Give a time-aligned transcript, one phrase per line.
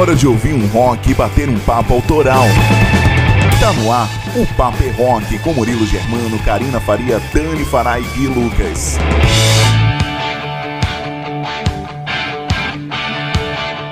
[0.00, 2.44] hora de ouvir um rock e bater um papo autoral.
[3.60, 8.26] Tá no ar o Papo é Rock com Murilo Germano, Karina Faria, Dani Farai e
[8.26, 8.96] Lucas.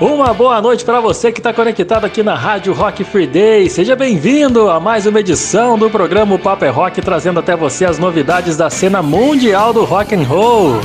[0.00, 3.68] Uma boa noite para você que está conectado aqui na Rádio Rock Free Day.
[3.68, 7.98] Seja bem-vindo a mais uma edição do programa Papo é Rock, trazendo até você as
[7.98, 10.80] novidades da cena mundial do rock and roll.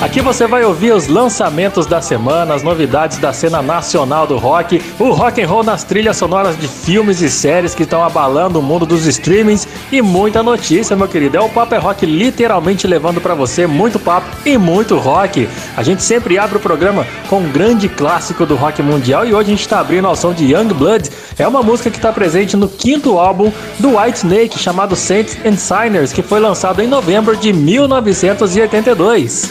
[0.00, 4.80] Aqui você vai ouvir os lançamentos da semana, as novidades da cena nacional do rock,
[4.96, 8.62] o rock and roll nas trilhas sonoras de filmes e séries que estão abalando o
[8.62, 11.36] mundo dos streamings e muita notícia, meu querido.
[11.36, 15.48] É o Papo é Rock literalmente levando para você muito papo e muito rock.
[15.76, 19.48] A gente sempre abre o programa com um grande clássico do rock mundial e hoje
[19.48, 21.10] a gente está abrindo ao som de Young Blood.
[21.38, 25.56] É uma música que está presente no quinto álbum do White Snake chamado Saints and
[25.56, 29.48] Signers, que foi lançado em novembro de 1982.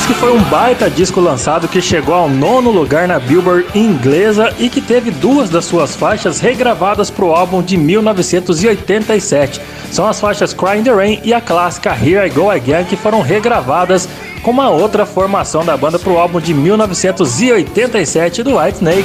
[0.00, 4.50] Esse que foi um baita disco lançado que chegou ao nono lugar na Billboard inglesa
[4.58, 9.60] e que teve duas das suas faixas regravadas para o álbum de 1987.
[9.92, 13.20] São as faixas Crying the Rain e a clássica Here I Go Again que foram
[13.20, 14.08] regravadas
[14.42, 19.04] com uma outra formação da banda para o álbum de 1987 do Whitesnake.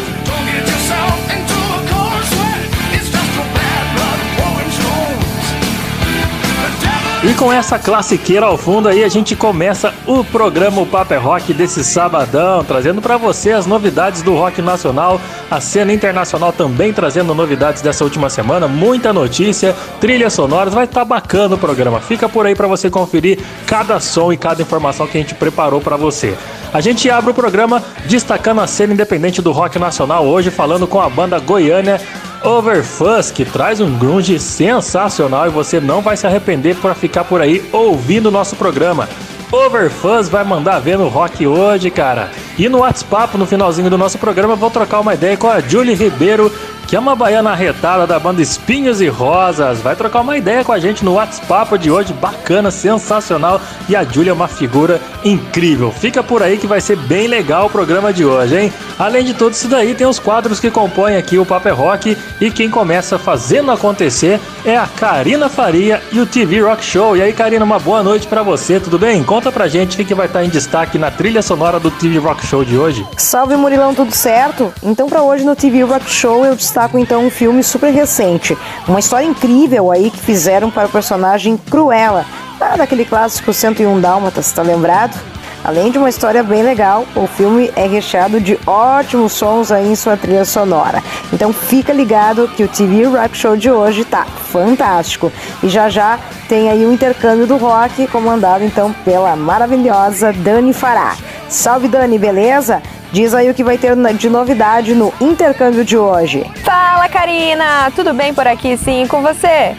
[7.28, 11.56] E com essa classiqueira ao fundo aí, a gente começa o programa Paper é Rock
[11.56, 17.34] desse sabadão, trazendo para você as novidades do rock nacional, a cena internacional também trazendo
[17.34, 22.00] novidades dessa última semana, muita notícia, trilhas sonoras, vai estar tá bacana o programa.
[22.00, 25.82] Fica por aí para você conferir cada som e cada informação que a gente preparou
[25.82, 26.38] para você.
[26.72, 31.02] A gente abre o programa destacando a cena independente do rock nacional hoje, falando com
[31.02, 32.00] a banda goiânia
[32.46, 37.42] Overfuzz, que traz um grunge sensacional e você não vai se arrepender por ficar por
[37.42, 39.10] aí ouvindo o nosso programa.
[39.52, 42.30] Overfuzz vai mandar ver no rock hoje, cara.
[42.56, 45.96] E no WhatsApp, no finalzinho do nosso programa, vou trocar uma ideia com a Julie
[45.96, 46.52] Ribeiro,
[46.88, 49.82] que é uma baiana arretada da banda Espinhos e Rosas.
[49.82, 53.60] Vai trocar uma ideia com a gente no WhatsApp de hoje, bacana, sensacional.
[53.90, 55.92] E a Julia é uma figura incrível.
[55.92, 58.74] Fica por aí que vai ser bem legal o programa de hoje, hein?
[58.98, 62.18] Além de tudo isso daí, tem os quadros que compõem aqui o Paper é Rock
[62.40, 67.18] e quem começa fazendo acontecer é a Karina Faria e o TV Rock Show.
[67.18, 69.24] E aí, Karina, uma boa noite para você, tudo bem?
[69.24, 72.46] Conta pra gente o que vai estar em destaque na trilha sonora do TV Rock
[72.46, 73.06] Show de hoje.
[73.18, 74.74] Salve Murilão, tudo certo?
[74.82, 79.00] Então para hoje no TV Rock Show eu destaco então um filme super recente, uma
[79.00, 82.26] história incrível aí que fizeram para o personagem Cruella,
[82.60, 85.18] ah, daquele clássico 101 Dálmatas, tá lembrado?
[85.64, 89.96] Além de uma história bem legal, o filme é recheado de ótimos sons aí em
[89.96, 91.02] sua trilha sonora.
[91.32, 95.32] Então fica ligado que o TV Rock Show de hoje tá fantástico.
[95.64, 101.16] E já já tem aí o intercâmbio do rock, comandado então pela maravilhosa Dani Fará.
[101.50, 102.82] Salve Dani, beleza?
[103.16, 106.46] Diz aí o que vai ter de novidade no intercâmbio de hoje.
[106.66, 109.74] Fala Karina, tudo bem por aqui sim com você?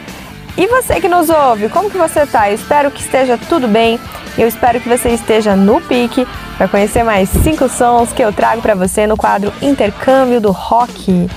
[0.56, 2.48] E você que nos ouve, como que você tá?
[2.48, 4.00] Eu espero que esteja tudo bem.
[4.38, 6.26] Eu espero que você esteja no pique
[6.56, 11.28] para conhecer mais cinco sons que eu trago para você no quadro Intercâmbio do Rock.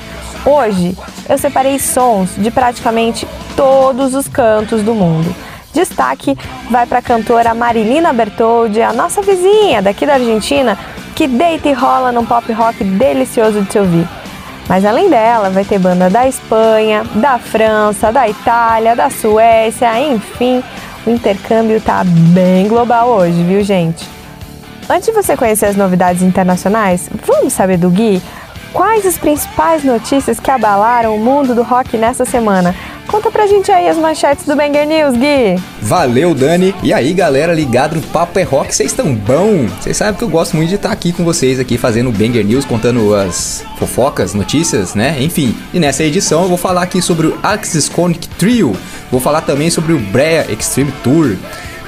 [0.46, 3.28] Hoje eu separei sons de praticamente
[3.58, 5.36] todos os cantos do mundo.
[5.74, 6.38] Destaque
[6.72, 10.78] vai para a cantora Marilina Bertoldi, a nossa vizinha daqui da Argentina,
[11.20, 14.08] que deita e rola num pop rock delicioso de se ouvir.
[14.70, 20.64] Mas além dela, vai ter banda da Espanha, da França, da Itália, da Suécia, enfim,
[21.06, 24.08] o intercâmbio tá bem global hoje, viu, gente?
[24.90, 28.22] Antes de você conhecer as novidades internacionais, vamos saber do Gui?
[28.72, 32.74] Quais as principais notícias que abalaram o mundo do rock nessa semana?
[33.10, 35.60] Conta pra gente aí as manchetes do Banger News, Gui.
[35.82, 36.76] Valeu, Dani.
[36.84, 39.66] E aí, galera ligado no Papo é Rock, vocês estão bom?
[39.82, 42.46] Vocês sabem que eu gosto muito de estar aqui com vocês aqui fazendo o Banger
[42.46, 45.18] News, contando as fofocas, notícias, né?
[45.20, 45.58] Enfim.
[45.74, 48.78] E nessa edição eu vou falar aqui sobre o Axis Conic Trio.
[49.12, 51.36] Vou falar também sobre o Brea Extreme Tour.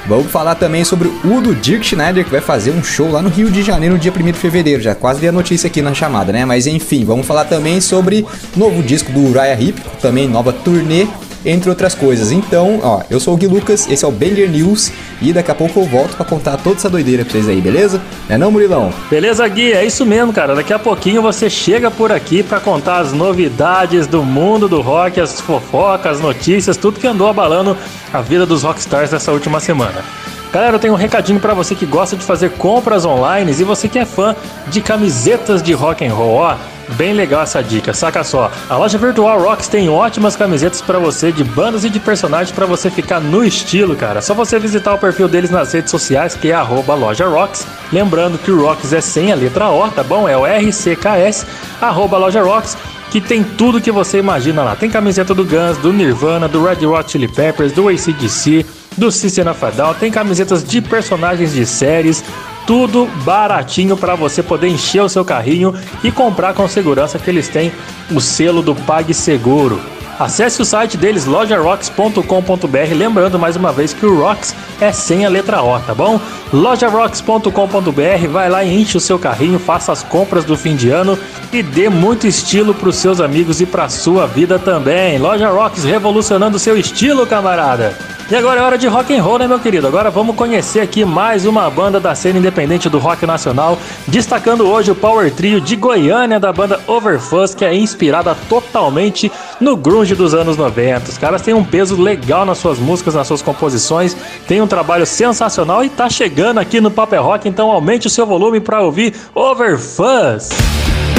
[0.06, 3.28] Vamos falar também sobre o do Dirk Schneider, que vai fazer um show lá no
[3.28, 4.82] Rio de Janeiro no dia 1 de fevereiro.
[4.82, 6.44] Já quase dei a notícia aqui na chamada, né?
[6.44, 8.26] Mas enfim, vamos falar também sobre
[8.56, 11.06] novo disco do Raya Hip, também nova turnê
[11.44, 12.32] entre outras coisas.
[12.32, 15.54] Então, ó, eu sou o Gui Lucas, esse é o Banger News e daqui a
[15.54, 18.00] pouco eu volto para contar toda essa doideira pra vocês aí, beleza?
[18.28, 18.92] É não, Murilão?
[19.10, 20.54] Beleza, Gui, é isso mesmo, cara.
[20.54, 25.20] Daqui a pouquinho você chega por aqui para contar as novidades do mundo do rock,
[25.20, 27.76] as fofocas, as notícias, tudo que andou abalando
[28.12, 30.04] a vida dos rockstars nessa última semana.
[30.52, 33.88] Galera, eu tenho um recadinho para você que gosta de fazer compras online e você
[33.88, 34.36] que é fã
[34.68, 36.34] de camisetas de rock and roll.
[36.34, 36.56] Ó,
[36.96, 38.50] Bem legal essa dica, saca só.
[38.68, 42.66] A loja virtual Rocks tem ótimas camisetas para você de bandas e de personagens para
[42.66, 44.20] você ficar no estilo, cara.
[44.20, 47.66] Só você visitar o perfil deles nas redes sociais, que é arroba loja Rocks.
[47.92, 50.28] Lembrando que o Rocks é sem a letra O, tá bom?
[50.28, 51.46] É o RCKS,
[51.80, 52.76] arroba loja Rocks
[53.10, 54.74] que tem tudo que você imagina lá.
[54.74, 58.64] Tem camiseta do Guns, do Nirvana, do Red Hot Chili Peppers, do ACDC,
[58.96, 62.24] do System of a Down, tem camisetas de personagens de séries,
[62.66, 67.48] tudo baratinho para você poder encher o seu carrinho e comprar com segurança que eles
[67.48, 67.72] têm
[68.10, 69.80] o selo do PagSeguro.
[70.18, 75.28] Acesse o site deles, lojarocks.com.br, lembrando mais uma vez que o Rocks é sem a
[75.28, 76.20] letra O, tá bom?
[76.52, 81.18] lojarocks.com.br, vai lá e enche o seu carrinho, faça as compras do fim de ano
[81.52, 85.18] e dê muito estilo para os seus amigos e para sua vida também.
[85.18, 87.96] Loja Rocks revolucionando o seu estilo, camarada.
[88.30, 89.86] E agora é hora de rock and roll, né, meu querido?
[89.86, 93.78] Agora vamos conhecer aqui mais uma banda da cena independente do rock nacional,
[94.08, 99.30] destacando hoje o power trio de Goiânia da banda Overfuzz, que é inspirada totalmente
[99.60, 101.10] no grunge dos anos 90.
[101.10, 104.16] Os caras têm um peso legal nas suas músicas, nas suas composições,
[104.48, 108.24] tem um trabalho sensacional e tá chegando aqui no Paper Rock, então aumente o seu
[108.24, 110.48] volume para ouvir Overfuzz.
[110.82, 111.11] When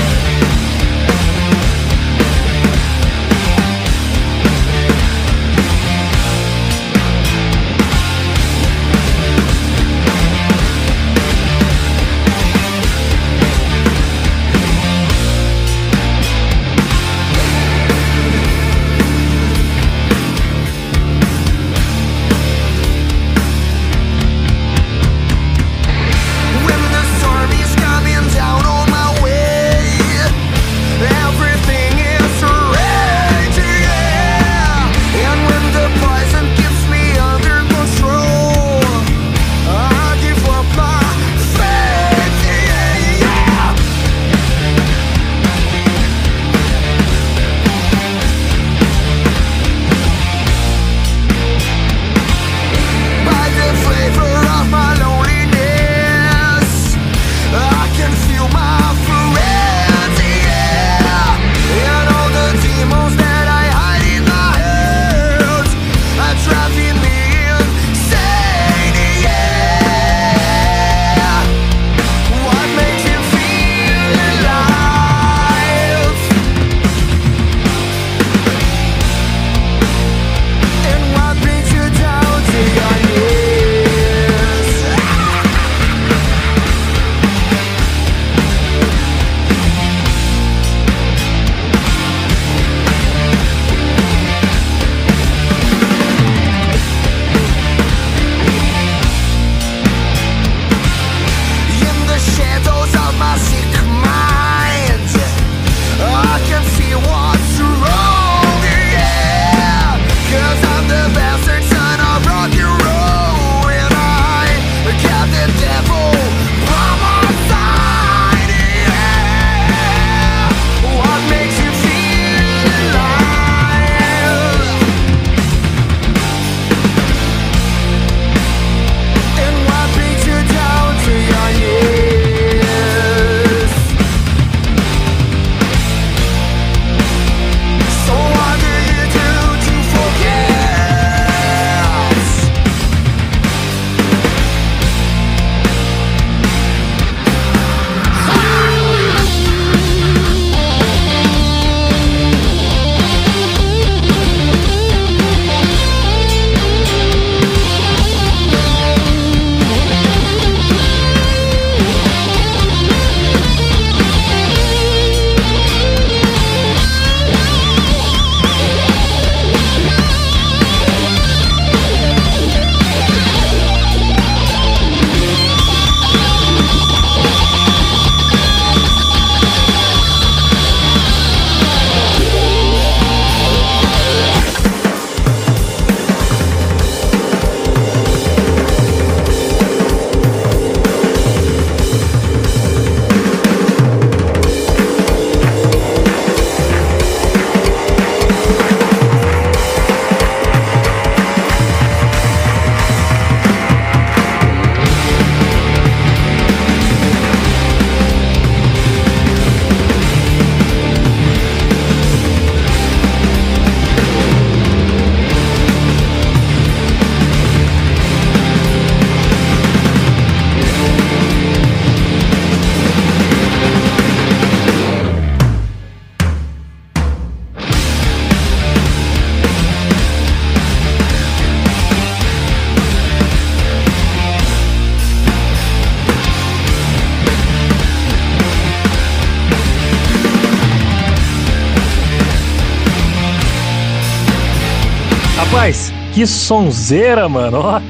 [246.13, 247.59] que sonzeira, mano.
[247.59, 247.81] Ó,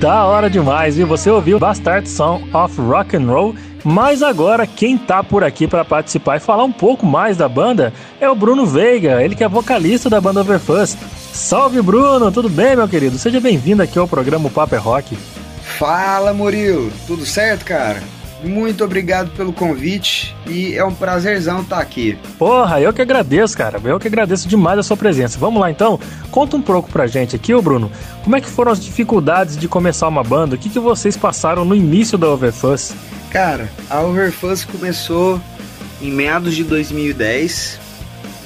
[0.00, 1.06] da hora demais, viu?
[1.08, 5.84] Você ouviu Bastard Song of Rock and Roll, mas agora quem tá por aqui para
[5.84, 9.48] participar e falar um pouco mais da banda é o Bruno Veiga, ele que é
[9.48, 10.96] vocalista da banda Overfuzz.
[11.32, 13.18] Salve Bruno, tudo bem, meu querido?
[13.18, 15.16] Seja bem-vindo aqui ao programa Paper é Rock.
[15.60, 18.00] Fala, Murilo, tudo certo, cara?
[18.44, 22.18] Muito obrigado pelo convite e é um prazerzão estar aqui.
[22.38, 23.80] Porra, eu que agradeço, cara.
[23.82, 25.38] Eu que agradeço demais a sua presença.
[25.38, 25.98] Vamos lá então?
[26.34, 27.92] Conta um pouco pra gente aqui, ô Bruno.
[28.24, 30.56] Como é que foram as dificuldades de começar uma banda?
[30.56, 32.92] O que, que vocês passaram no início da Overfuzz?
[33.30, 35.40] Cara, a Overfuzz começou
[36.02, 37.78] em meados de 2010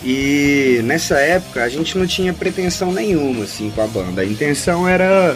[0.04, 4.20] e nessa época a gente não tinha pretensão nenhuma assim com a banda.
[4.20, 5.34] A intenção era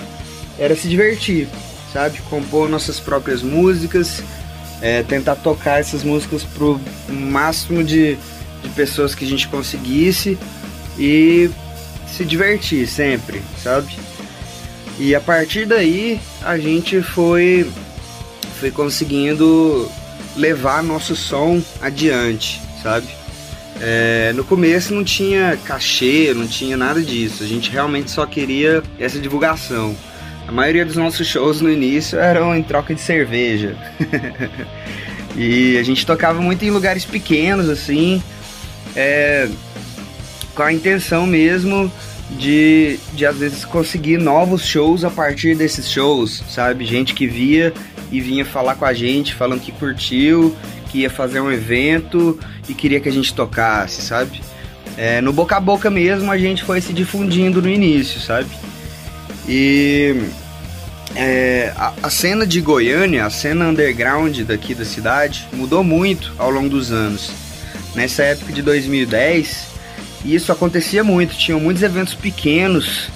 [0.59, 1.49] era se divertir,
[1.91, 2.21] sabe?
[2.29, 4.23] Compor nossas próprias músicas,
[4.83, 6.79] é, tentar tocar essas músicas pro
[7.09, 8.19] máximo de,
[8.63, 10.37] de pessoas que a gente conseguisse
[10.99, 11.51] e
[12.17, 13.97] se divertir sempre, sabe?
[14.99, 17.69] E a partir daí a gente foi,
[18.61, 19.91] foi conseguindo
[20.37, 23.09] levar nosso som adiante, sabe?
[23.81, 28.83] É, no começo não tinha cachê, não tinha nada disso, a gente realmente só queria
[28.99, 29.97] essa divulgação.
[30.47, 33.77] A maioria dos nossos shows no início eram em troca de cerveja.
[35.37, 38.23] e a gente tocava muito em lugares pequenos, assim,
[38.95, 39.49] é,
[40.55, 41.91] com a intenção mesmo
[42.31, 46.85] de, de às vezes conseguir novos shows a partir desses shows, sabe?
[46.85, 47.73] Gente que via
[48.11, 50.55] e vinha falar com a gente, falando que curtiu,
[50.91, 54.41] que ia fazer um evento e queria que a gente tocasse, sabe?
[54.97, 58.49] É, no boca a boca mesmo a gente foi se difundindo no início, sabe?
[59.49, 60.15] E
[61.17, 66.51] é, a, a, cena de Goiânia, a cena underground daqui da cidade, mudou muito ao
[66.51, 67.31] longo dos anos.
[67.95, 69.72] Nessa época de 2010,
[70.25, 73.09] isso acontecia muito, tinham muitos eventos pequenos,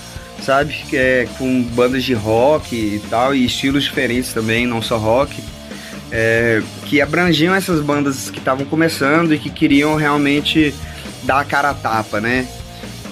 [0.42, 0.76] sabe?
[0.92, 5.42] É, com bandas de rock e tal, e estilos diferentes também, não só rock,
[6.10, 10.74] é, que abrangiam essas bandas que estavam começando e que queriam realmente
[11.22, 12.46] dar a cara a tapa, né?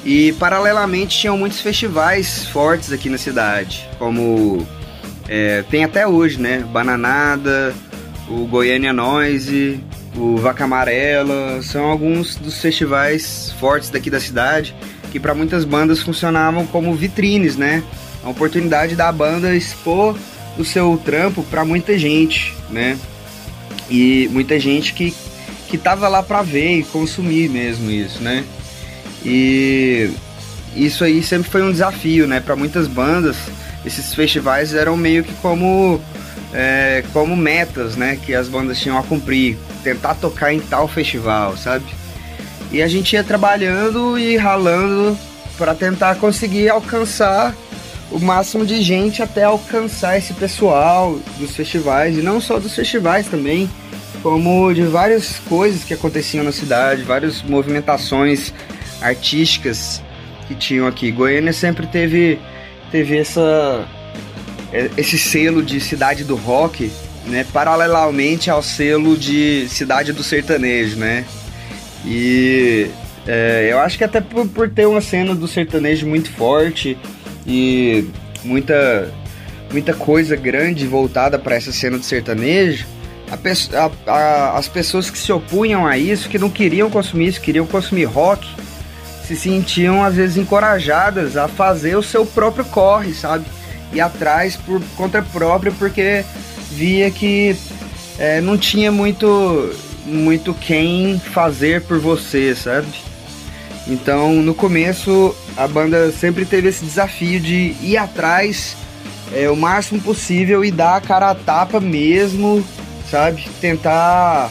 [0.05, 4.67] E paralelamente tinham muitos festivais fortes aqui na cidade, como
[5.29, 6.65] é, tem até hoje, né?
[6.71, 7.75] Bananada,
[8.29, 9.81] o Goiânia Noise,
[10.17, 14.75] o Vaca Amarela, são alguns dos festivais fortes daqui da cidade
[15.11, 17.83] que para muitas bandas funcionavam como vitrines, né?
[18.23, 20.17] A oportunidade da banda expor
[20.59, 22.99] o seu trampo para muita gente, né?
[23.91, 25.15] E muita gente que
[25.69, 28.45] que tava lá para ver e consumir mesmo isso, né?
[29.25, 30.11] E
[30.77, 32.39] isso aí sempre foi um desafio, né?
[32.39, 33.37] Para muitas bandas,
[33.85, 36.01] esses festivais eram meio que como
[36.55, 38.17] é, como metas, né?
[38.25, 41.85] Que as bandas tinham a cumprir, tentar tocar em tal festival, sabe?
[42.71, 45.19] E a gente ia trabalhando e ralando
[45.59, 47.55] para tentar conseguir alcançar
[48.11, 53.27] o máximo de gente até alcançar esse pessoal dos festivais e não só dos festivais
[53.27, 53.69] também,
[54.23, 58.53] como de várias coisas que aconteciam na cidade, várias movimentações
[59.01, 60.03] artísticas
[60.47, 61.11] que tinham aqui.
[61.11, 62.39] Goiânia sempre teve,
[62.91, 63.87] teve essa,
[64.97, 66.91] esse selo de cidade do rock,
[67.27, 71.25] né, paralelamente ao selo de cidade do sertanejo, né?
[72.05, 72.91] E
[73.27, 76.99] é, eu acho que até por, por ter uma cena do sertanejo muito forte
[77.47, 78.07] e
[78.43, 79.11] muita
[79.71, 82.87] muita coisa grande voltada para essa cena do sertanejo,
[83.29, 83.37] a,
[83.77, 87.67] a, a, as pessoas que se opunham a isso, que não queriam consumir isso, queriam
[87.67, 88.47] consumir rock,
[89.27, 93.47] se sentiam às vezes encorajadas a fazer o seu próprio corre, sabe?
[93.93, 96.25] E atrás por conta própria, porque
[96.71, 97.57] via que
[98.19, 99.73] é, não tinha muito,
[100.05, 102.89] muito quem fazer por você, sabe?
[103.87, 108.77] Então, no começo, a banda sempre teve esse desafio de ir atrás
[109.33, 112.65] é, o máximo possível e dar a cara a tapa mesmo,
[113.11, 113.49] sabe?
[113.61, 114.51] Tentar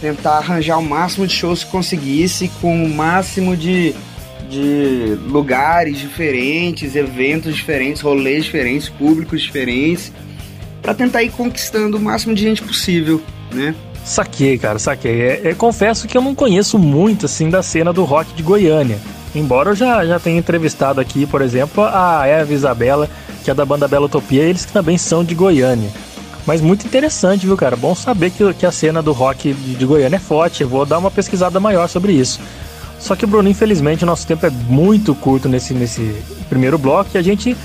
[0.00, 3.96] tentar arranjar o máximo de shows que conseguisse com o máximo de
[4.48, 10.12] de lugares diferentes, eventos diferentes, rolês diferentes, públicos diferentes,
[10.80, 13.20] para tentar ir conquistando o máximo de gente possível,
[13.52, 13.74] né?
[14.04, 15.20] Saquei, cara, saquei.
[15.20, 18.98] É, é, confesso que eu não conheço muito, assim, da cena do rock de Goiânia.
[19.34, 23.08] Embora eu já, já tenha entrevistado aqui, por exemplo, a Eva Isabela,
[23.44, 25.90] que é da banda Bela Utopia, eles que também são de Goiânia.
[26.46, 27.76] Mas muito interessante, viu, cara?
[27.76, 30.62] Bom saber que, que a cena do rock de, de Goiânia é forte.
[30.62, 32.40] Eu vou dar uma pesquisada maior sobre isso.
[32.98, 37.18] Só que, Bruno, infelizmente, o nosso tempo é muito curto nesse, nesse primeiro bloco e
[37.18, 37.56] a gente,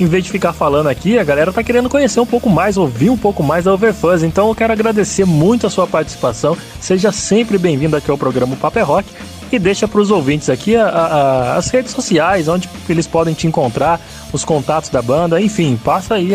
[0.00, 3.10] em vez de ficar falando aqui, a galera tá querendo conhecer um pouco mais, ouvir
[3.10, 4.22] um pouco mais da Overfuzz.
[4.22, 6.56] Então eu quero agradecer muito a sua participação.
[6.80, 9.08] Seja sempre bem-vindo aqui ao programa Paper é Rock.
[9.50, 13.46] e deixa para os ouvintes aqui a, a, as redes sociais, onde eles podem te
[13.46, 14.00] encontrar,
[14.32, 16.32] os contatos da banda, enfim, passa aí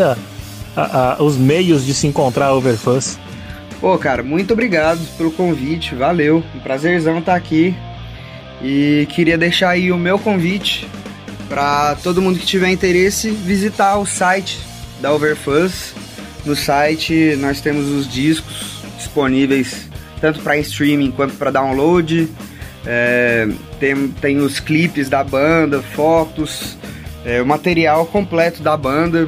[1.20, 3.20] os meios de se encontrar a Overfuzz.
[3.80, 7.76] Pô, cara, muito obrigado pelo convite, valeu, um prazerzão estar aqui.
[8.64, 10.88] E queria deixar aí o meu convite
[11.50, 14.58] para todo mundo que tiver interesse visitar o site
[15.02, 15.94] da Overfuzz.
[16.46, 19.90] No site nós temos os discos disponíveis
[20.24, 22.30] tanto para streaming quanto para download.
[22.86, 23.46] É,
[23.78, 26.78] tem, tem os clipes da banda, fotos,
[27.26, 29.28] é, o material completo da banda.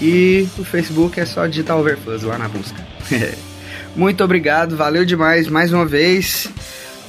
[0.00, 2.82] e o Facebook é só digitar overfuzz lá na busca.
[3.94, 6.48] Muito obrigado, valeu demais mais uma vez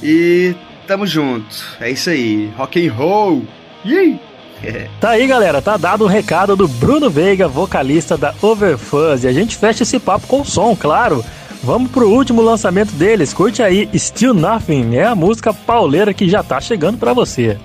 [0.02, 0.54] e
[0.86, 1.56] tamo junto.
[1.80, 3.46] É isso aí, rock and roll.
[3.84, 4.27] Yee!
[5.00, 9.24] Tá aí, galera, tá dado o recado do Bruno Veiga, vocalista da Overfuzz.
[9.24, 11.24] E a gente fecha esse papo com som, claro.
[11.62, 13.32] Vamos pro último lançamento deles.
[13.32, 14.96] Curte aí, Still Nothing.
[14.96, 17.58] É a música pauleira que já tá chegando para você.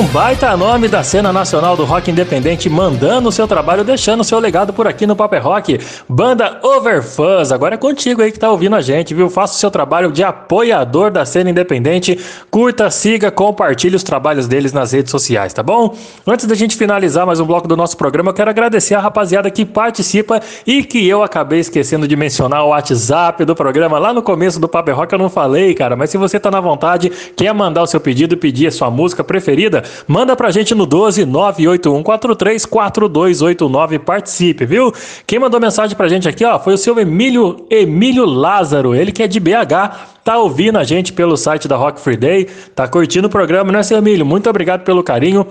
[0.00, 4.24] Um baita nome da cena nacional do rock independente mandando o seu trabalho, deixando o
[4.24, 5.78] seu legado por aqui no Paper Rock.
[6.08, 9.28] Banda Overfuzz, agora é contigo aí que tá ouvindo a gente, viu?
[9.28, 12.18] Faça o seu trabalho de apoiador da cena independente.
[12.50, 15.94] Curta, siga, compartilhe os trabalhos deles nas redes sociais, tá bom?
[16.26, 19.50] Antes da gente finalizar mais um bloco do nosso programa, eu quero agradecer a rapaziada
[19.50, 24.22] que participa e que eu acabei esquecendo de mencionar o WhatsApp do programa lá no
[24.22, 27.52] começo do Paper Rock, eu não falei, cara, mas se você tá na vontade, quer
[27.52, 32.66] mandar o seu pedido, pedir a sua música preferida, manda pra gente no 12 98143
[32.66, 34.92] 4289 participe, viu?
[35.26, 39.22] Quem mandou mensagem pra gente aqui, ó, foi o seu Emílio Emílio Lázaro, ele que
[39.22, 43.28] é de BH, tá ouvindo a gente pelo site da Rock Free Day, tá curtindo
[43.28, 44.26] o programa, né, seu Emílio?
[44.26, 45.46] Muito obrigado pelo carinho.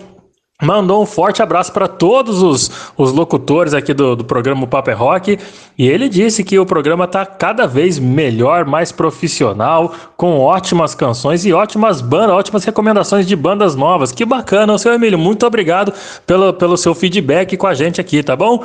[0.62, 5.40] Mandou um forte abraço para todos os, os locutores aqui do, do programa Paper Rock
[5.78, 11.46] e ele disse que o programa está cada vez melhor, mais profissional, com ótimas canções
[11.46, 14.12] e ótimas bandas, ótimas recomendações de bandas novas.
[14.12, 15.18] Que bacana, seu Emílio.
[15.18, 15.94] Muito obrigado
[16.28, 18.62] pelo, pelo seu feedback com a gente aqui, tá bom?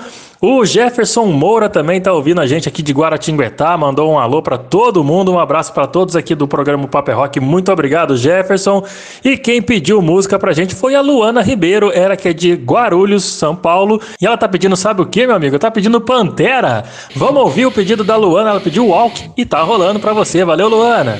[0.46, 4.58] O Jefferson Moura também está ouvindo a gente aqui de Guaratinguetá, mandou um alô para
[4.58, 7.40] todo mundo, um abraço para todos aqui do programa Paper Rock.
[7.40, 8.84] Muito obrigado, Jefferson.
[9.24, 13.24] E quem pediu música pra gente foi a Luana Ribeiro, era que é de Guarulhos,
[13.24, 15.58] São Paulo, e ela tá pedindo, sabe o que, meu amigo?
[15.58, 16.84] Tá pedindo Pantera.
[17.14, 20.44] Vamos ouvir o pedido da Luana, ela pediu Walk e tá rolando para você.
[20.44, 21.18] Valeu, Luana!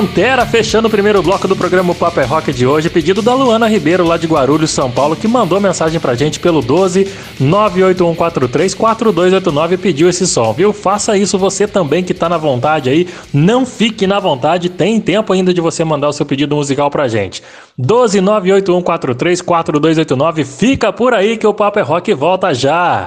[0.00, 3.68] Pantera fechando o primeiro bloco do programa Paper é Rock de hoje, pedido da Luana
[3.68, 7.06] Ribeiro, lá de Guarulhos, São Paulo, que mandou mensagem pra gente pelo 12
[7.38, 10.72] 98143 4289 e pediu esse som, viu?
[10.72, 15.34] Faça isso você também que tá na vontade aí, não fique na vontade, tem tempo
[15.34, 17.42] ainda de você mandar o seu pedido musical pra gente.
[17.76, 23.06] 12 98143 4289, fica por aí que o Paper é Rock volta já.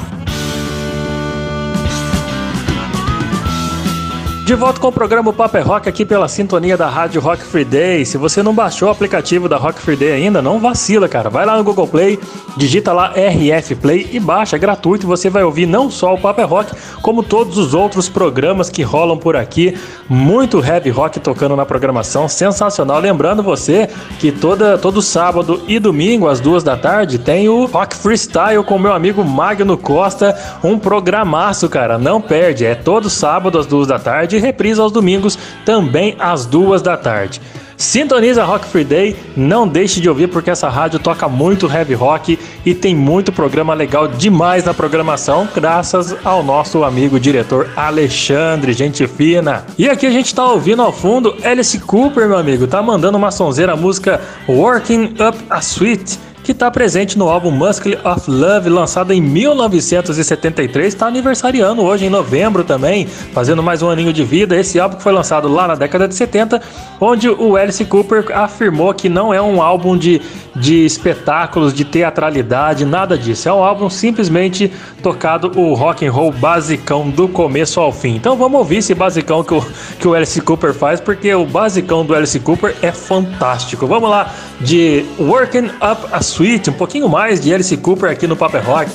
[4.44, 8.04] De volta com o programa Paper Rock aqui pela sintonia da Rádio Rock Free Day.
[8.04, 11.30] Se você não baixou o aplicativo da Rock Free Day ainda, não vacila, cara.
[11.30, 12.20] Vai lá no Google Play,
[12.54, 15.06] digita lá RF Play e baixa, é gratuito.
[15.06, 19.16] Você vai ouvir não só o Paper Rock, como todos os outros programas que rolam
[19.16, 19.78] por aqui.
[20.10, 23.00] Muito heavy rock tocando na programação, sensacional.
[23.00, 27.96] Lembrando você que toda, todo sábado e domingo, às duas da tarde, tem o Rock
[27.96, 30.38] Freestyle com meu amigo Magno Costa.
[30.62, 31.96] Um programaço, cara.
[31.96, 32.66] Não perde.
[32.66, 36.96] É todo sábado às duas da tarde de reprisa aos domingos, também às duas da
[36.96, 37.40] tarde.
[37.76, 42.38] Sintoniza Rock Free Day, não deixe de ouvir porque essa rádio toca muito heavy rock
[42.64, 49.06] e tem muito programa legal demais na programação, graças ao nosso amigo diretor Alexandre, gente
[49.06, 49.66] fina.
[49.76, 53.30] E aqui a gente tá ouvindo ao fundo Alice Cooper, meu amigo, tá mandando uma
[53.30, 59.14] sonzeira música Working Up a Sweet que está presente no álbum Muscle of Love, lançado
[59.14, 64.54] em 1973, está aniversariando hoje em novembro também, fazendo mais um aninho de vida.
[64.54, 66.60] Esse álbum foi lançado lá na década de 70,
[67.00, 70.20] onde o Alice Cooper afirmou que não é um álbum de,
[70.54, 73.48] de espetáculos, de teatralidade, nada disso.
[73.48, 74.70] É um álbum simplesmente
[75.02, 78.16] tocado o rock and roll basicão do começo ao fim.
[78.16, 79.66] Então vamos ouvir esse basicão que o,
[79.98, 83.86] que o Alice Cooper faz, porque o basicão do Alice Cooper é fantástico.
[83.86, 84.30] Vamos lá,
[84.60, 88.90] de Working Up a Suite, um pouquinho mais de Alice Cooper aqui no Paper Rock.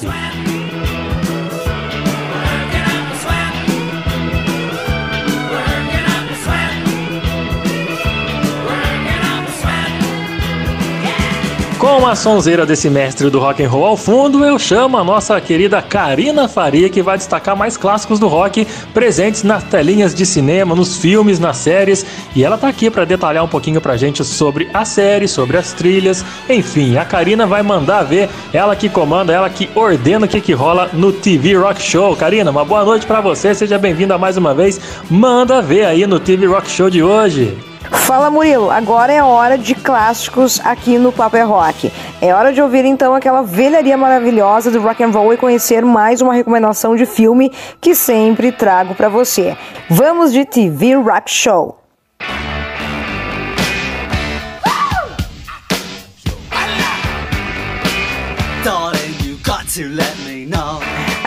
[11.80, 15.40] Com a sonzeira desse mestre do rock and roll ao fundo, eu chamo a nossa
[15.40, 20.76] querida Karina Faria, que vai destacar mais clássicos do rock presentes nas telinhas de cinema,
[20.76, 24.70] nos filmes, nas séries, e ela tá aqui para detalhar um pouquinho pra gente sobre
[24.74, 29.50] a série, sobre as trilhas, enfim, a Karina vai mandar ver, ela que comanda, ela
[29.50, 32.14] que ordena o que que rola no TV Rock Show.
[32.14, 34.82] Karina, uma boa noite para você, seja bem-vinda mais uma vez.
[35.10, 37.69] Manda ver aí no TV Rock Show de hoje.
[37.92, 41.92] Fala Murilo, agora é hora de clássicos aqui no Paper Rock.
[42.22, 46.22] É hora de ouvir então aquela velharia maravilhosa do rock and roll e conhecer mais
[46.22, 49.58] uma recomendação de filme que sempre trago para você.
[49.90, 51.78] Vamos de TV Rock Show.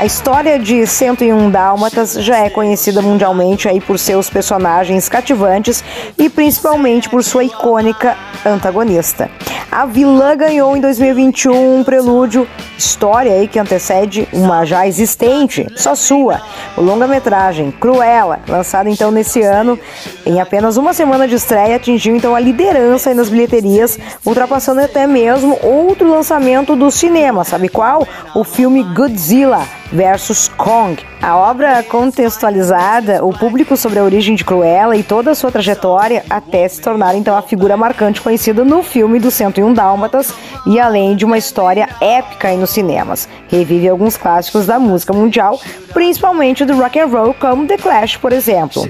[0.02, 5.84] A história de 101 Dálmatas já é conhecida mundialmente aí por seus personagens cativantes
[6.18, 9.30] e principalmente por sua icônica antagonista.
[9.70, 15.94] A vilã ganhou em 2021 um prelúdio, história aí que antecede uma já existente, só
[15.94, 16.42] sua,
[16.76, 19.78] o longa-metragem Cruella, lançado então nesse ano,
[20.26, 25.56] em apenas uma semana de estreia, atingiu então a liderança nas bilheterias, ultrapassando até mesmo
[25.62, 28.06] outro lançamento do cinema, sabe qual?
[28.34, 31.00] O filme Godzilla versus Kong.
[31.20, 36.24] A obra contextualizada o público sobre a origem de Cruella e toda a sua trajetória
[36.28, 40.34] até se tornar então a figura marcante conhecida no filme do 101 Dálmatas
[40.66, 43.28] e além de uma história épica nos cinemas.
[43.48, 45.60] Revive alguns clássicos da música mundial,
[45.92, 48.82] principalmente do rock and roll como The Clash, por exemplo.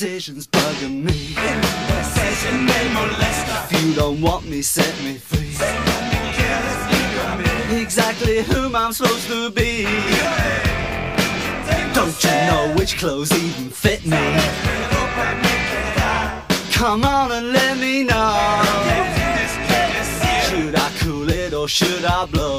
[0.00, 1.36] Decisions bugging me.
[1.36, 5.52] Indecision may molest If you don't want me, set me free.
[7.78, 9.84] Exactly whom I'm supposed to be.
[11.92, 14.16] Don't you know which clothes even fit me?
[16.72, 18.62] Come on and let me know.
[20.48, 22.58] Should I cool it or should I blow?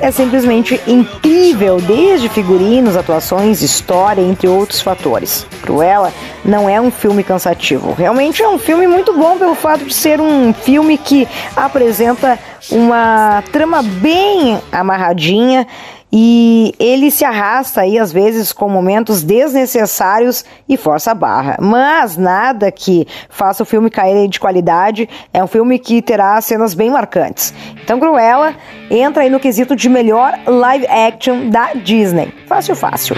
[0.00, 5.46] é simplesmente incrível, desde figurinos, atuações, história, entre outros fatores.
[5.62, 6.12] Cruella
[6.44, 10.20] não é um filme cansativo, realmente é um filme muito bom pelo fato de ser
[10.20, 12.38] um filme que apresenta
[12.70, 15.66] uma trama bem amarradinha
[16.12, 21.56] e ele se arrasta aí às vezes com momentos desnecessários e força a barra.
[21.60, 25.08] Mas nada que faça o filme cair de qualidade.
[25.32, 27.52] É um filme que terá cenas bem marcantes.
[27.82, 28.54] Então Cruella
[28.90, 32.32] entra aí no quesito de melhor live action da Disney.
[32.46, 33.16] Fácil, fácil.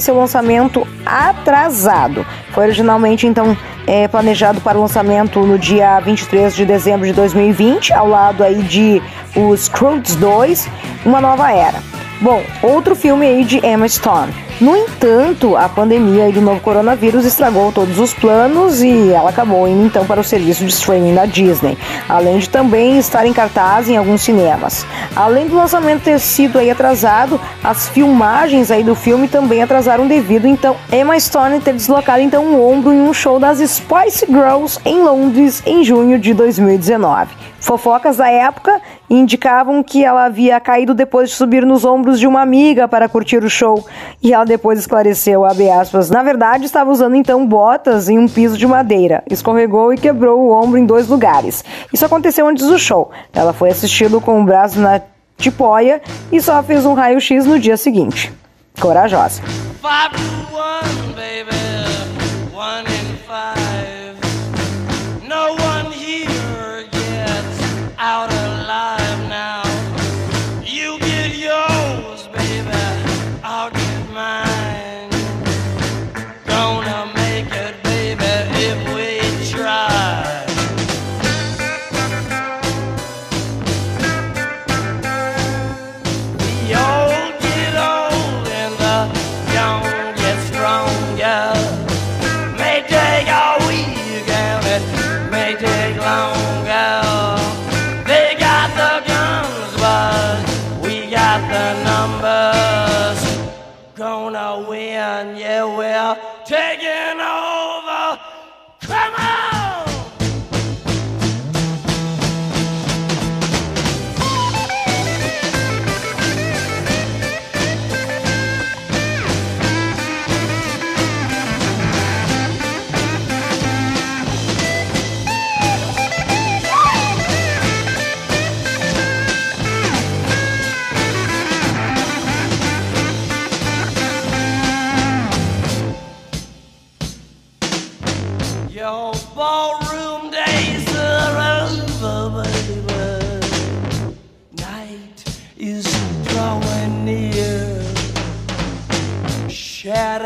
[0.00, 2.24] Seu lançamento atrasado.
[2.52, 7.92] Foi originalmente então é, planejado para o lançamento no dia 23 de dezembro de 2020,
[7.92, 9.02] ao lado aí de
[9.34, 10.68] Os Croods 2,
[11.04, 11.82] Uma Nova Era.
[12.20, 14.49] Bom, outro filme aí de Emma Stone.
[14.60, 19.86] No entanto, a pandemia do novo coronavírus estragou todos os planos e ela acabou indo
[19.86, 23.96] então para o serviço de streaming da Disney, além de também estar em cartaz em
[23.96, 24.84] alguns cinemas.
[25.16, 30.46] Além do lançamento ter sido aí atrasado, as filmagens aí do filme também atrasaram devido
[30.46, 35.02] então Emma Stone ter deslocado então o ombro em um show das Spice Girls em
[35.02, 37.30] Londres em junho de 2019.
[37.60, 38.78] Fofocas da época
[39.10, 43.42] indicavam que ela havia caído depois de subir nos ombros de uma amiga para curtir
[43.42, 43.84] o show.
[44.22, 48.66] E ela depois esclareceu, aspas, na verdade estava usando então botas em um piso de
[48.66, 49.24] madeira.
[49.28, 51.64] Escorregou e quebrou o ombro em dois lugares.
[51.92, 53.10] Isso aconteceu antes do show.
[53.32, 55.00] Ela foi assistido com o braço na
[55.36, 56.00] tipóia
[56.30, 58.32] e só fez um raio-x no dia seguinte.
[58.78, 59.42] Corajosa.
[59.82, 60.99] Five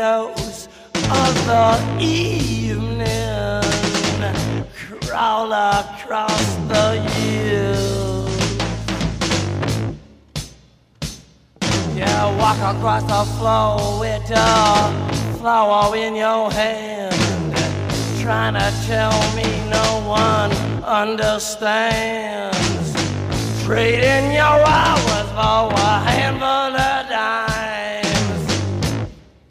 [0.05, 3.63] Shadows of the evening
[5.01, 8.29] crawl across the hills.
[11.95, 17.55] Yeah, walk across the floor with a flower in your hand
[18.21, 20.51] trying to tell me no one
[20.83, 22.57] understands.
[23.63, 27.54] Trading your hours for a handful of dimes.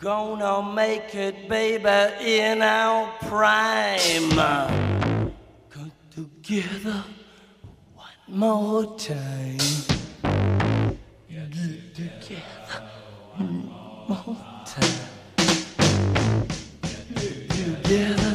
[0.05, 1.89] Gonna make it, baby,
[2.21, 4.29] in our prime.
[5.71, 7.03] Come together
[7.95, 9.57] one more time.
[11.27, 11.51] Get
[11.95, 12.83] together
[13.35, 13.71] one
[14.07, 14.37] more
[14.67, 15.09] time.
[16.83, 18.34] Get Together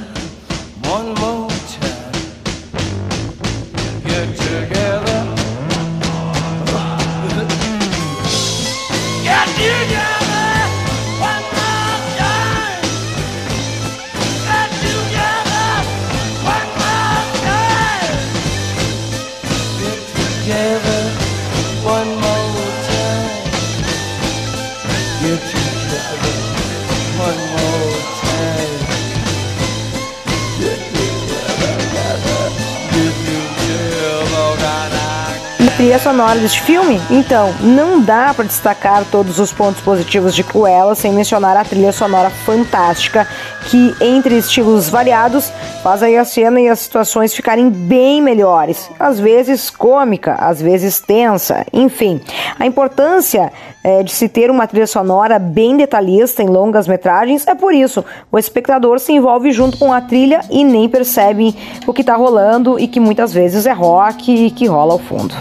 [35.79, 36.99] trilha sonora deste filme?
[37.09, 41.93] Então, não dá para destacar todos os pontos positivos de Cruella sem mencionar a trilha
[41.93, 43.25] sonora fantástica
[43.69, 45.49] que, entre estilos variados,
[45.81, 48.91] faz aí a cena e as situações ficarem bem melhores.
[48.99, 52.19] Às vezes cômica, às vezes tensa, enfim.
[52.59, 53.49] A importância
[53.81, 58.03] é, de se ter uma trilha sonora bem detalhista em longas metragens é por isso.
[58.29, 61.55] O espectador se envolve junto com a trilha e nem percebe
[61.87, 65.33] o que está rolando e que muitas vezes é rock e que rola ao fundo.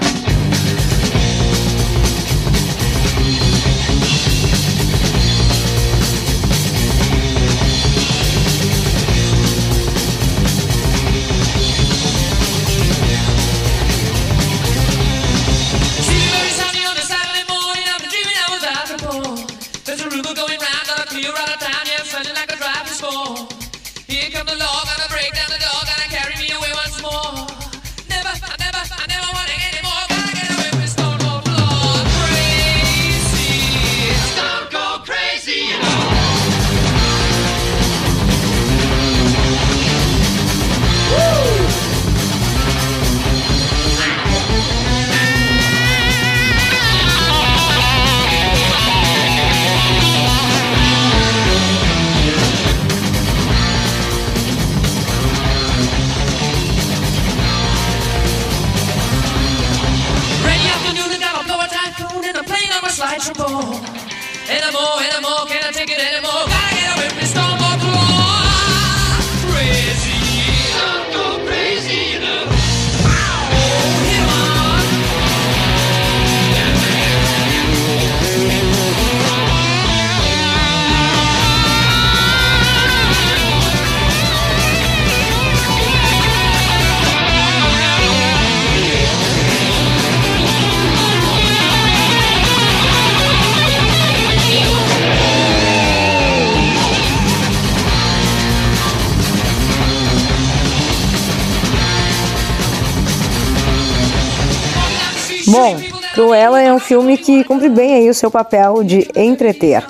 [105.51, 105.77] Bom,
[106.13, 109.83] Cruella é um filme que cumpre bem aí o seu papel de entreter.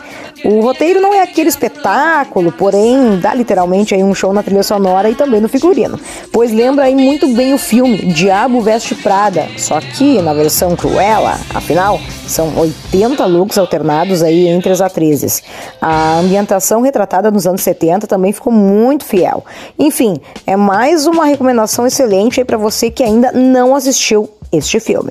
[0.44, 5.10] O roteiro não é aquele espetáculo, porém dá literalmente aí um show na trilha sonora
[5.10, 5.98] e também no figurino,
[6.32, 11.40] pois lembra aí muito bem o filme Diabo Veste Prada, só que na versão Cruella,
[11.52, 15.42] afinal, são 80 looks alternados aí entre as atrizes.
[15.80, 19.44] A ambientação retratada nos anos 70 também ficou muito fiel.
[19.76, 25.10] Enfim, é mais uma recomendação excelente aí para você que ainda não assistiu este filme.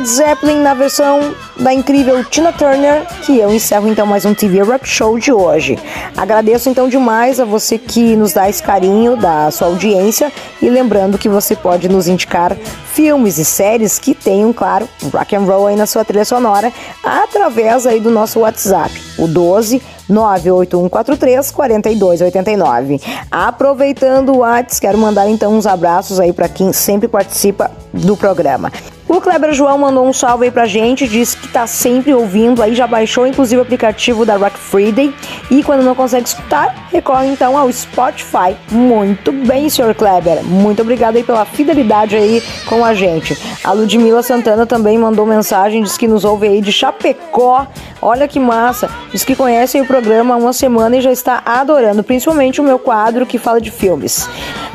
[0.00, 4.62] Led Zeppelin na versão da incrível Tina Turner, que eu encerro então mais um TV
[4.62, 5.78] Rock Show de hoje.
[6.16, 10.32] Agradeço então demais a você que nos dá esse carinho da sua audiência
[10.62, 12.56] e lembrando que você pode nos indicar
[12.94, 16.72] filmes e séries que tenham, claro, rock and roll aí na sua trilha sonora
[17.04, 23.00] através aí do nosso WhatsApp, o 12 98143 4289.
[23.30, 28.72] Aproveitando o WhatsApp, quero mandar então uns abraços aí para quem sempre participa do programa.
[29.10, 32.76] O Kleber João mandou um salve aí pra gente, disse que tá sempre ouvindo aí,
[32.76, 35.12] já baixou inclusive o aplicativo da Rock Friday
[35.50, 38.54] e quando não consegue escutar, recorre então ao Spotify.
[38.70, 40.44] Muito bem, senhor Kleber.
[40.44, 43.36] Muito obrigado aí pela fidelidade aí com a gente.
[43.64, 47.66] A Ludmila Santana também mandou mensagem, diz que nos ouve aí de Chapecó.
[48.00, 48.88] Olha que massa.
[49.10, 52.78] Diz que conhece o programa há uma semana e já está adorando, principalmente o meu
[52.78, 54.28] quadro que fala de filmes.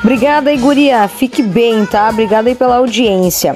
[0.03, 1.07] Obrigada aí, guria.
[1.07, 2.09] Fique bem, tá?
[2.09, 3.55] Obrigada aí pela audiência.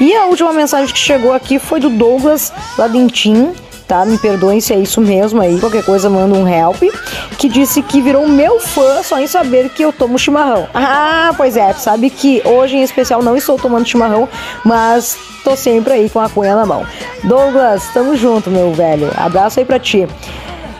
[0.00, 3.52] E a última mensagem que chegou aqui foi do Douglas Ladentim,
[3.88, 4.04] tá?
[4.04, 5.58] Me perdoem se é isso mesmo aí.
[5.58, 6.82] Qualquer coisa, manda um help.
[7.36, 10.68] Que disse que virou meu fã só em saber que eu tomo chimarrão.
[10.72, 14.28] Ah, pois é, sabe que hoje em especial não estou tomando chimarrão,
[14.64, 16.86] mas tô sempre aí com a cunha na mão.
[17.24, 19.10] Douglas, tamo junto, meu velho.
[19.16, 20.06] Abraço aí pra ti.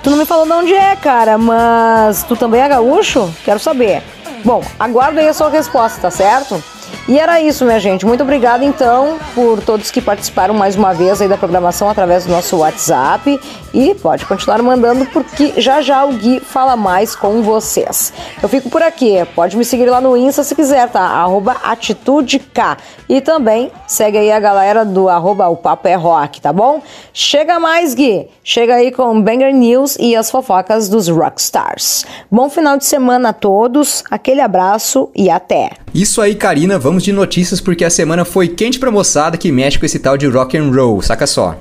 [0.03, 3.29] Tu não me falou de onde é, cara, mas tu também é gaúcho?
[3.45, 4.01] Quero saber.
[4.45, 6.63] Bom, aguardo aí a sua resposta, tá certo?
[7.09, 8.05] E era isso, minha gente.
[8.05, 12.33] Muito obrigada, então, por todos que participaram mais uma vez aí da programação através do
[12.33, 13.41] nosso WhatsApp.
[13.73, 18.13] E pode continuar mandando, porque já já o Gui fala mais com vocês.
[18.43, 19.27] Eu fico por aqui.
[19.35, 21.01] Pode me seguir lá no Insta se quiser, tá?
[21.01, 22.77] Arroba AtitudeK.
[23.09, 26.83] E também segue aí a galera do arroba o Papo é Rock, tá bom?
[27.13, 28.29] Chega mais, Gui.
[28.45, 32.05] Chega aí com Banger News e as fofocas dos Rockstars.
[32.31, 34.05] Bom final de semana a todos.
[34.11, 35.71] Aquele abraço e até.
[35.95, 39.79] Isso aí, Karina, vamos de notícias porque a semana foi quente pra moçada que mexe
[39.79, 41.59] com esse tal de rock and roll, saca só.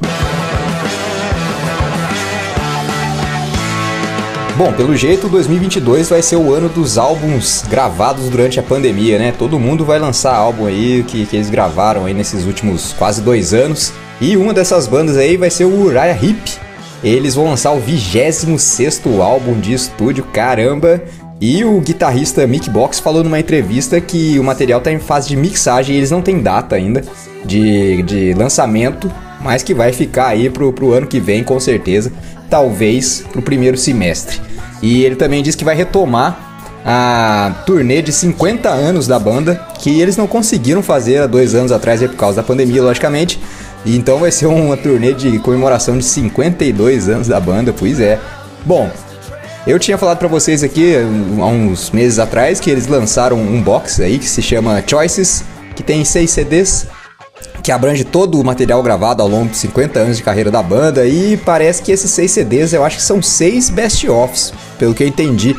[4.57, 9.31] Bom, pelo jeito, 2022 vai ser o ano dos álbuns gravados durante a pandemia, né?
[9.31, 13.53] Todo mundo vai lançar álbum aí que, que eles gravaram aí nesses últimos quase dois
[13.53, 13.93] anos.
[14.19, 16.57] E uma dessas bandas aí vai ser o Uriah Heep.
[17.03, 21.03] Eles vão lançar o 26 álbum de estúdio, caramba!
[21.39, 25.35] E o guitarrista Mick Box falou numa entrevista que o material está em fase de
[25.35, 27.03] mixagem e eles não têm data ainda
[27.45, 29.11] de, de lançamento,
[29.41, 32.11] mas que vai ficar aí pro, pro ano que vem com certeza,
[32.49, 34.41] talvez pro primeiro semestre.
[34.81, 36.47] E ele também disse que vai retomar
[36.83, 41.71] a turnê de 50 anos da banda, que eles não conseguiram fazer há dois anos
[41.71, 43.39] atrás aí por causa da pandemia, logicamente.
[43.85, 48.19] Então vai ser uma turnê de comemoração de 52 anos da banda, pois é.
[48.65, 48.89] Bom,
[49.68, 54.01] eu tinha falado pra vocês aqui há uns meses atrás que eles lançaram um box
[54.01, 55.43] aí que se chama Choices,
[55.76, 56.88] que tem seis CDs,
[57.61, 61.05] que abrange todo o material gravado ao longo de 50 anos de carreira da banda
[61.05, 65.07] e parece que esses seis CDs eu acho que são seis best-offs, pelo que eu
[65.07, 65.53] entendi.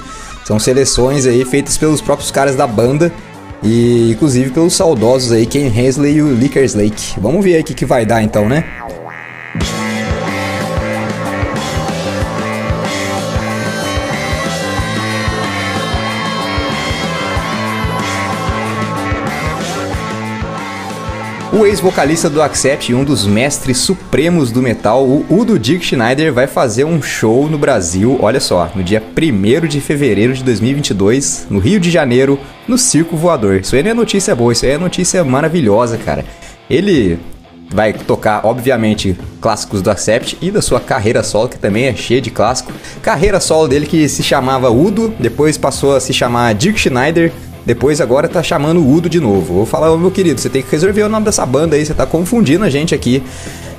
[0.46, 3.12] São seleções aí feitas pelos próprios caras da banda
[3.62, 7.20] e inclusive pelos saudosos aí Ken Hensley e o Lickers Lake.
[7.20, 8.64] Vamos ver aí o que, que vai dar então, né?
[21.58, 26.32] O ex-vocalista do Accept e um dos mestres supremos do metal, o Udo Dick Schneider,
[26.32, 31.48] vai fazer um show no Brasil, olha só, no dia 1 de fevereiro de 2022,
[31.50, 32.38] no Rio de Janeiro,
[32.68, 33.56] no Circo Voador.
[33.56, 36.24] Isso aí não é notícia boa, isso aí é notícia maravilhosa, cara.
[36.70, 37.18] Ele
[37.70, 42.20] vai tocar, obviamente, clássicos do Accept e da sua carreira solo, que também é cheia
[42.20, 42.72] de clássico.
[43.02, 47.32] Carreira solo dele que se chamava Udo, depois passou a se chamar Dick Schneider,
[47.68, 49.52] depois agora tá chamando o Udo de novo.
[49.52, 51.92] Vou falar, ô meu querido, você tem que resolver o nome dessa banda aí, você
[51.92, 53.22] tá confundindo a gente aqui.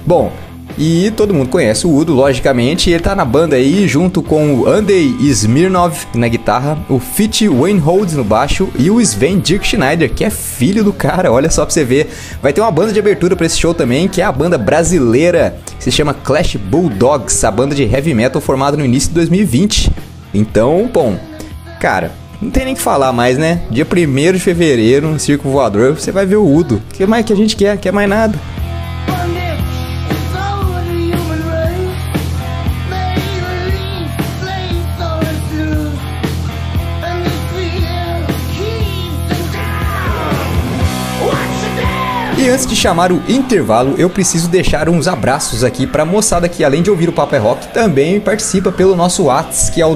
[0.05, 0.31] Bom,
[0.77, 2.91] e todo mundo conhece o Udo, logicamente.
[2.91, 8.15] Ele tá na banda aí junto com o Andrei Smirnov na guitarra, o Fit Weinhold
[8.15, 11.31] no baixo e o Sven Dirk Schneider, que é filho do cara.
[11.31, 12.11] Olha só pra você ver.
[12.43, 15.57] Vai ter uma banda de abertura para esse show também, que é a banda brasileira,
[15.79, 19.91] que se chama Clash Bulldogs, a banda de heavy metal formada no início de 2020.
[20.31, 21.17] Então, bom,
[21.81, 23.61] cara, não tem nem que falar mais, né?
[23.69, 26.75] Dia 1 de fevereiro, no Circo Voador, você vai ver o Udo.
[26.75, 27.77] O que mais que a gente quer?
[27.77, 28.37] Quer mais nada.
[42.39, 46.63] E antes de chamar o intervalo, eu preciso deixar uns abraços aqui pra moçada que
[46.63, 49.93] além de ouvir o Papo é Rock, também participa pelo nosso WhatsApp, que é o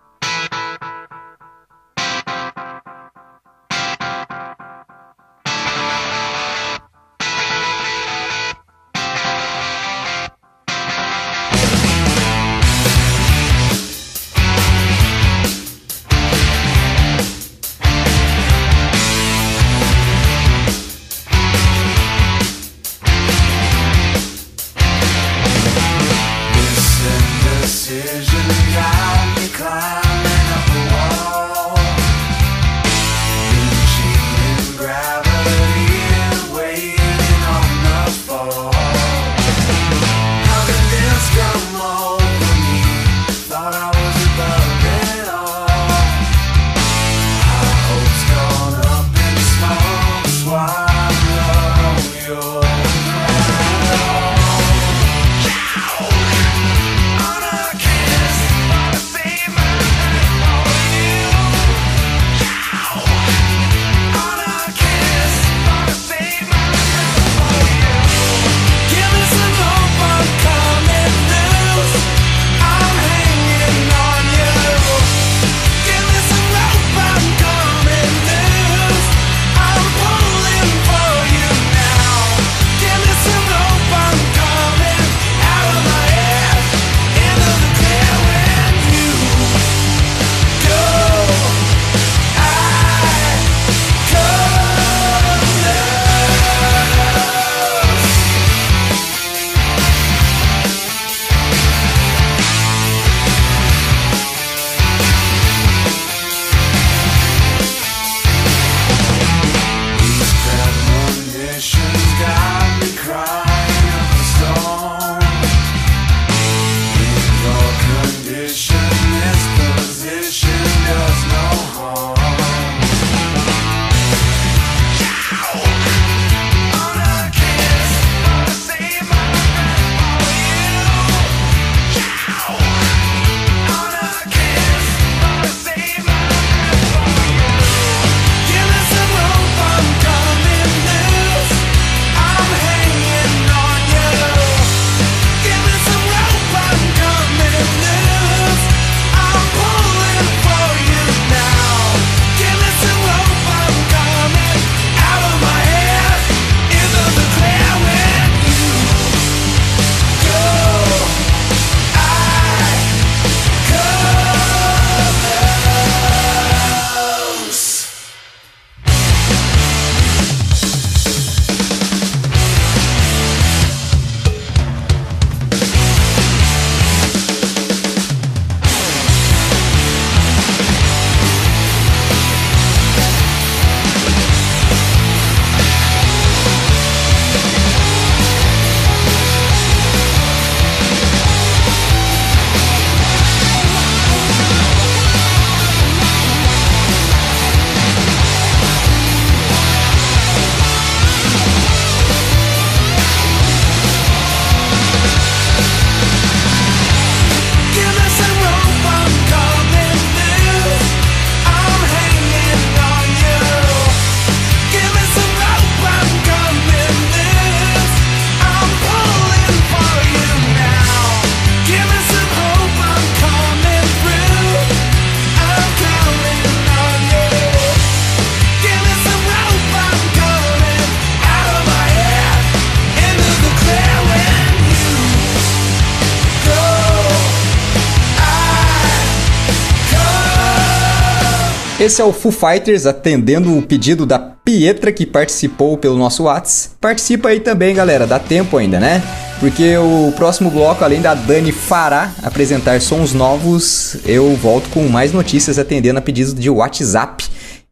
[241.85, 246.71] Esse é o Foo Fighters atendendo o pedido da Pietra que participou pelo nosso Whats.
[246.81, 249.03] Participa aí também, galera, dá tempo ainda, né?
[249.39, 255.13] Porque o próximo bloco, além da Dani Fará apresentar sons novos, eu volto com mais
[255.13, 257.23] notícias atendendo a pedidos de WhatsApp.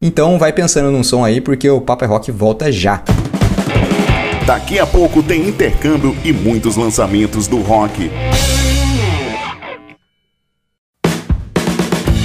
[0.01, 3.03] Então vai pensando num som aí, porque o Papa Rock volta já.
[4.45, 8.11] Daqui a pouco tem intercâmbio e muitos lançamentos do rock.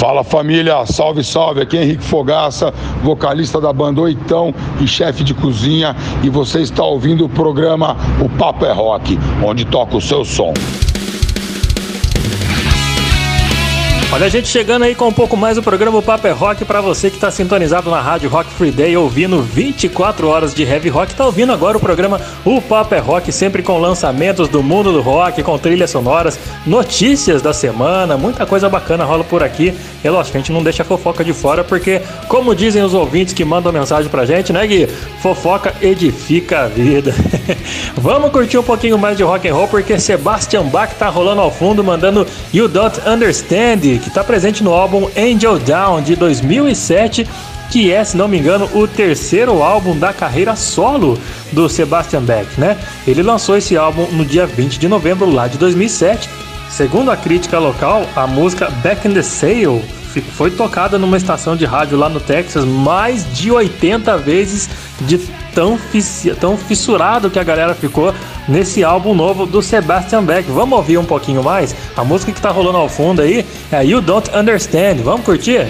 [0.00, 2.72] Fala família, salve salve, aqui é Henrique Fogaça,
[3.02, 8.26] vocalista da banda Oitão e chefe de cozinha, e você está ouvindo o programa O
[8.26, 10.54] Papo é Rock, onde toca o seu som.
[14.12, 16.80] Olha a gente chegando aí com um pouco mais do programa Papo é Rock para
[16.80, 21.14] você que está sintonizado na rádio Rock Free Day ouvindo 24 horas de heavy rock,
[21.14, 25.00] tá ouvindo agora o programa O Papo é Rock, sempre com lançamentos do mundo do
[25.00, 26.36] rock, com trilhas sonoras,
[26.66, 29.72] notícias da semana, muita coisa bacana rola por aqui.
[30.02, 33.32] E lógico, a gente não deixa a fofoca de fora porque, como dizem os ouvintes
[33.32, 34.88] que mandam mensagem pra gente, né, Gui?
[35.22, 37.14] Fofoca edifica a vida.
[37.96, 41.50] Vamos curtir um pouquinho mais de rock and roll porque Sebastian Bach tá rolando ao
[41.50, 47.28] fundo mandando You Don't Understand, que está presente no álbum Angel Down de 2007,
[47.70, 51.18] que é, se não me engano, o terceiro álbum da carreira solo
[51.52, 52.76] do Sebastian Bach, né?
[53.06, 56.28] Ele lançou esse álbum no dia 20 de novembro lá de 2007.
[56.68, 59.82] Segundo a crítica local, a música Back in the Sale
[60.20, 64.68] foi tocada numa estação de rádio lá no Texas mais de 80 vezes
[65.02, 65.18] de
[65.54, 65.78] tão,
[66.40, 68.14] tão fissurado que a galera ficou
[68.48, 70.44] nesse álbum novo do Sebastian Bach.
[70.48, 71.74] Vamos ouvir um pouquinho mais?
[71.96, 74.96] A música que tá rolando ao fundo aí é You Don't Understand.
[75.02, 75.66] Vamos curtir?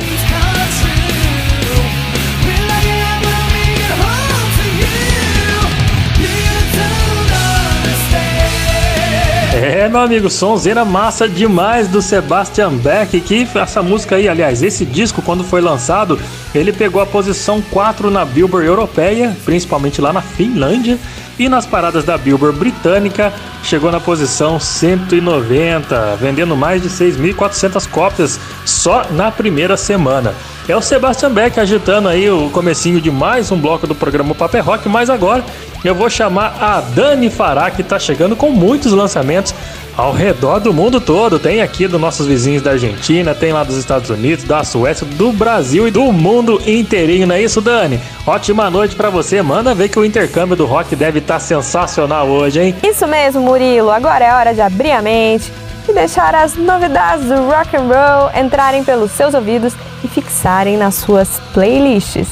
[9.81, 14.85] É, meu amigo, sonzeira massa demais do Sebastian Bach, que essa música aí, aliás, esse
[14.85, 16.20] disco quando foi lançado,
[16.55, 20.99] ele pegou a posição 4 na Billboard europeia, principalmente lá na Finlândia,
[21.39, 28.39] e nas paradas da Billboard britânica chegou na posição 190, vendendo mais de 6.400 cópias
[28.66, 30.35] só na primeira semana.
[30.70, 34.64] É o Sebastian Beck agitando aí o comecinho de mais um bloco do programa Paper
[34.64, 35.44] Rock, mas agora
[35.84, 39.52] eu vou chamar a Dani Fará, que está chegando com muitos lançamentos
[39.96, 41.40] ao redor do mundo todo.
[41.40, 45.32] Tem aqui dos nossos vizinhos da Argentina, tem lá dos Estados Unidos, da Suécia, do
[45.32, 47.98] Brasil e do mundo inteirinho, não é isso, Dani?
[48.24, 49.42] Ótima noite para você.
[49.42, 52.76] Manda ver que o intercâmbio do rock deve estar tá sensacional hoje, hein?
[52.84, 53.90] Isso mesmo, Murilo.
[53.90, 55.50] Agora é hora de abrir a mente
[55.91, 59.74] e deixar as novidades do rock and roll entrarem pelos seus ouvidos
[60.05, 62.28] e fixarem nas suas playlists.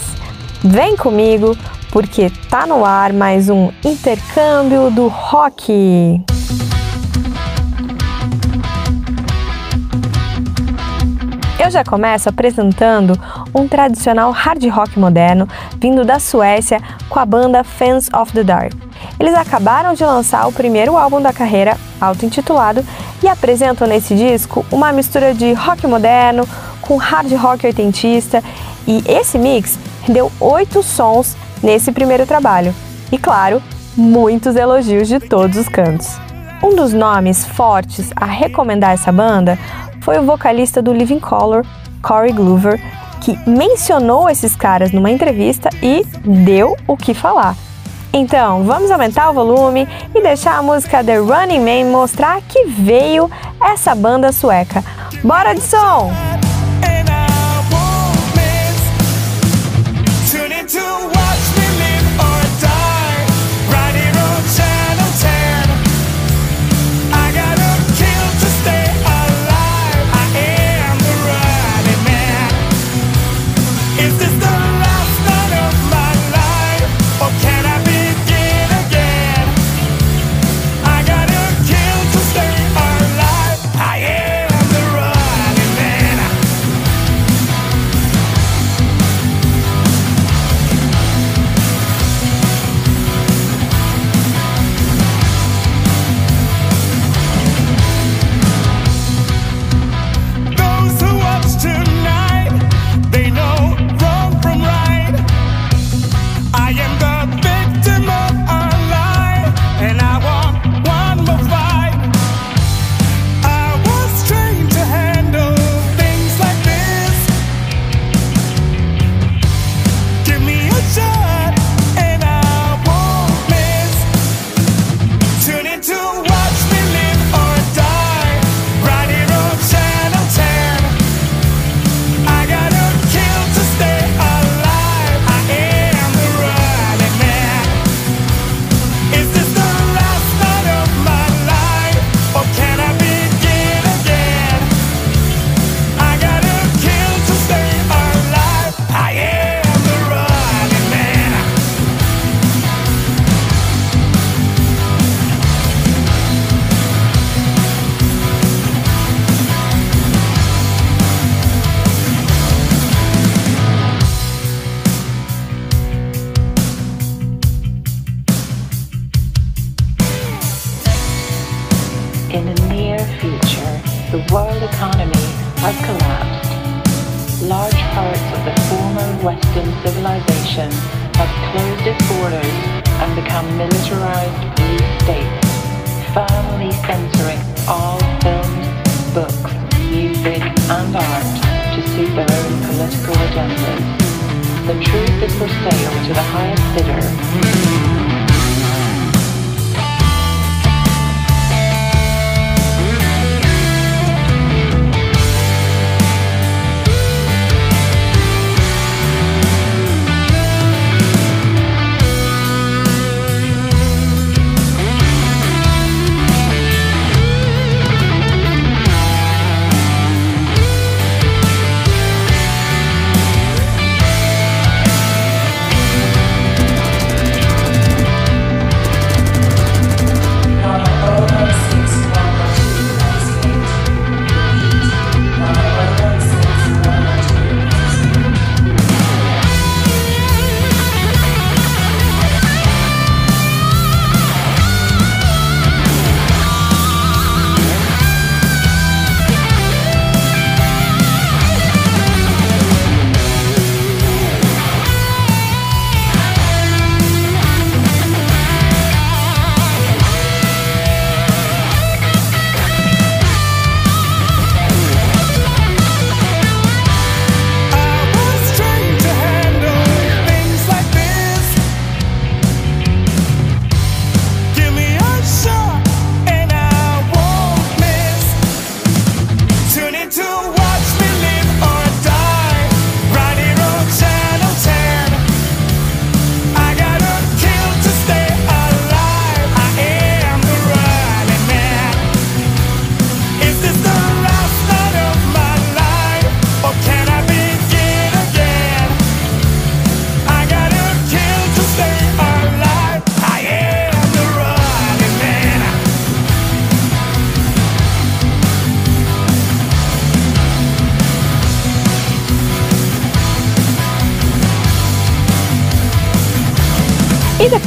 [0.62, 1.56] Vem comigo,
[1.90, 6.22] porque tá no ar mais um intercâmbio do rock.
[11.58, 13.18] Eu já começo apresentando
[13.52, 15.48] um tradicional hard rock moderno
[15.78, 16.80] vindo da Suécia
[17.10, 18.72] com a banda Fans of the Dark.
[19.18, 22.84] Eles acabaram de lançar o primeiro álbum da carreira, auto-intitulado,
[23.22, 26.48] e apresentam nesse disco uma mistura de rock moderno
[26.80, 28.42] com hard rock oitentista,
[28.86, 32.74] e esse mix deu oito sons nesse primeiro trabalho.
[33.12, 33.62] E claro,
[33.96, 36.18] muitos elogios de todos os cantos.
[36.62, 39.58] Um dos nomes fortes a recomendar essa banda
[40.00, 41.64] foi o vocalista do Living Color,
[42.02, 42.80] Corey Glover,
[43.20, 47.54] que mencionou esses caras numa entrevista e deu o que falar.
[48.12, 53.30] Então, vamos aumentar o volume e deixar a música The Running Man mostrar que veio
[53.60, 54.82] essa banda sueca.
[55.22, 56.10] Bora de som!
[60.70, 61.17] I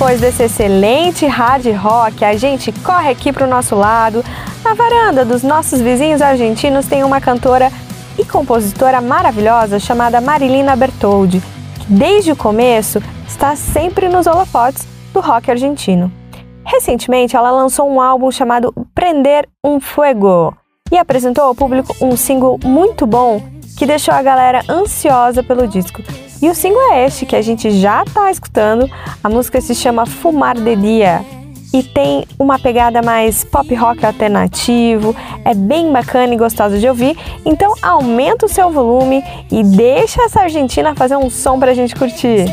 [0.01, 4.25] depois desse excelente hard rock, a gente corre aqui pro nosso lado.
[4.63, 7.71] Na varanda dos nossos vizinhos argentinos tem uma cantora
[8.17, 11.39] e compositora maravilhosa chamada Marilina Bertoldi,
[11.79, 16.11] que desde o começo está sempre nos holofotes do rock argentino.
[16.65, 20.57] Recentemente, ela lançou um álbum chamado Prender um Fuego
[20.91, 23.39] e apresentou ao público um single muito bom
[23.77, 26.01] que deixou a galera ansiosa pelo disco.
[26.41, 28.89] E o single é este que a gente já tá escutando.
[29.23, 31.23] A música se chama Fumar de Dia
[31.73, 35.15] e tem uma pegada mais pop rock alternativo.
[35.45, 37.15] É bem bacana e gostoso de ouvir.
[37.45, 42.45] Então aumenta o seu volume e deixa essa Argentina fazer um som pra gente curtir.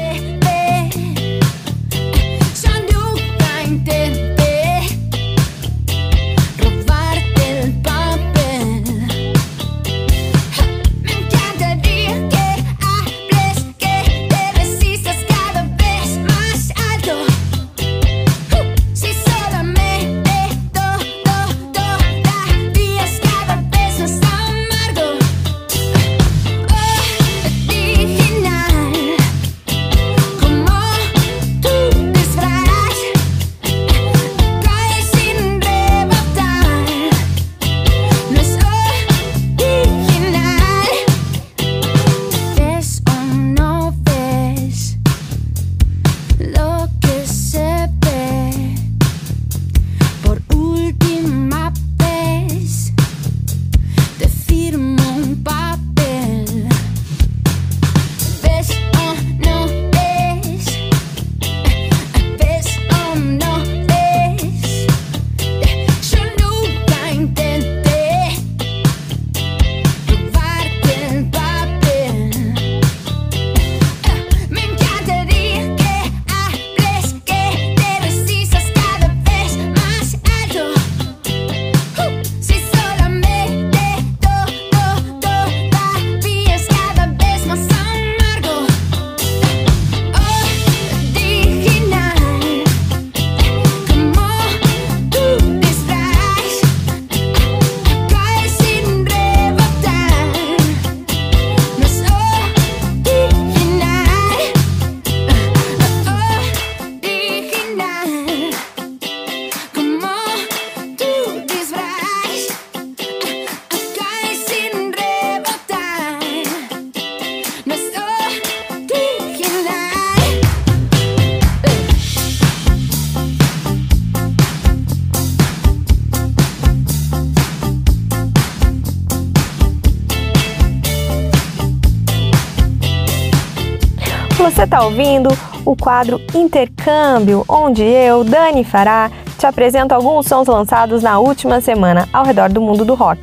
[134.89, 135.29] Ouvindo
[135.67, 142.09] o quadro Intercâmbio, onde eu, Dani Fará, te apresento alguns sons lançados na última semana
[142.11, 143.21] ao redor do mundo do rock.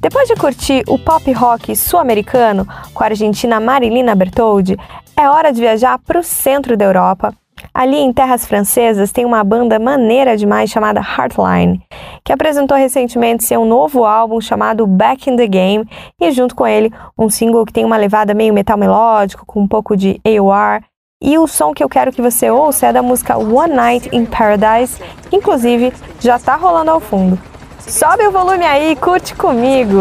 [0.00, 4.76] Depois de curtir o pop rock sul-americano com a argentina Marilina Bertoldi,
[5.16, 7.34] é hora de viajar para o centro da Europa.
[7.74, 11.82] Ali em terras francesas tem uma banda maneira demais chamada Heartline,
[12.24, 15.84] que apresentou recentemente seu novo álbum chamado Back in the Game
[16.20, 19.68] e junto com ele um single que tem uma levada meio metal melódico com um
[19.68, 20.82] pouco de AOR.
[21.24, 24.24] E o som que eu quero que você ouça é da música One Night in
[24.24, 25.00] Paradise,
[25.30, 27.38] inclusive já tá rolando ao fundo.
[27.78, 30.00] Sobe o volume aí, curte comigo!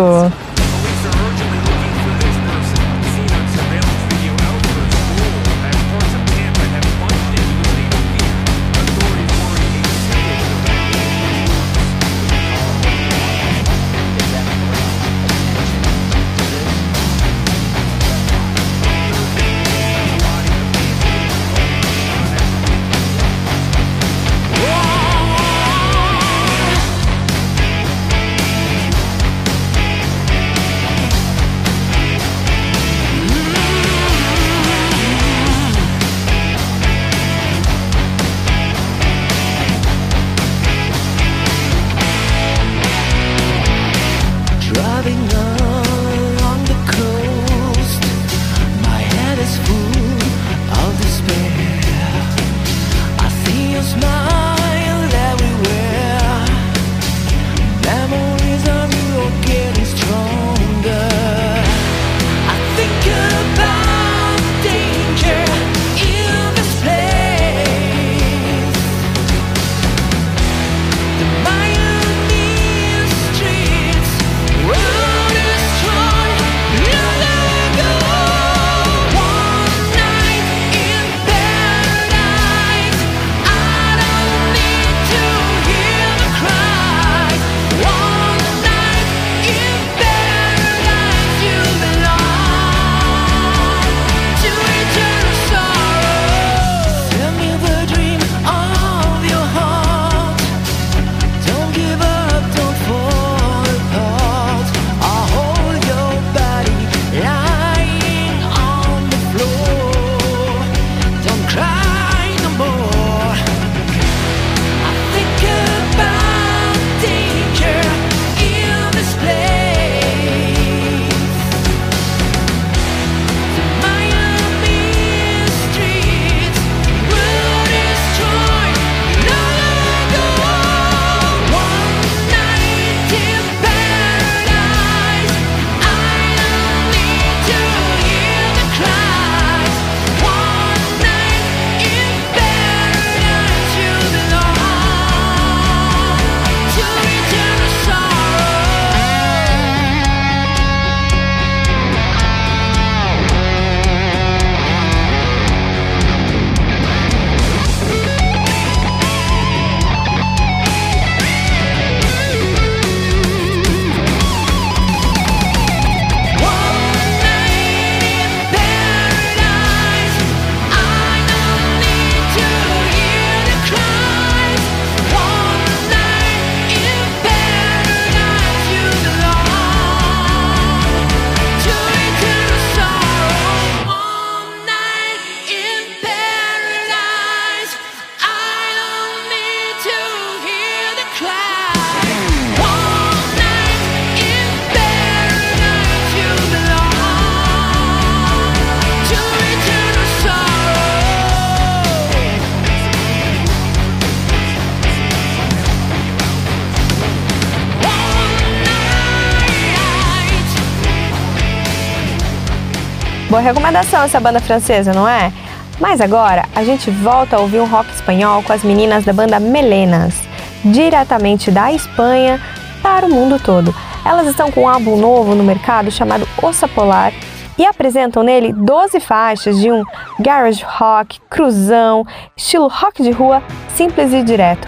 [213.41, 215.31] Recomendação essa banda francesa, não é?
[215.79, 219.39] Mas agora a gente volta a ouvir um rock espanhol com as meninas da banda
[219.39, 220.15] Melenas,
[220.63, 222.39] diretamente da Espanha
[222.81, 223.73] para o mundo todo.
[224.05, 227.13] Elas estão com um álbum novo no mercado chamado Ossa Polar
[227.57, 229.83] e apresentam nele 12 faixas de um
[230.19, 232.05] garage rock, cruzão,
[232.35, 233.43] estilo rock de rua,
[233.75, 234.67] simples e direto.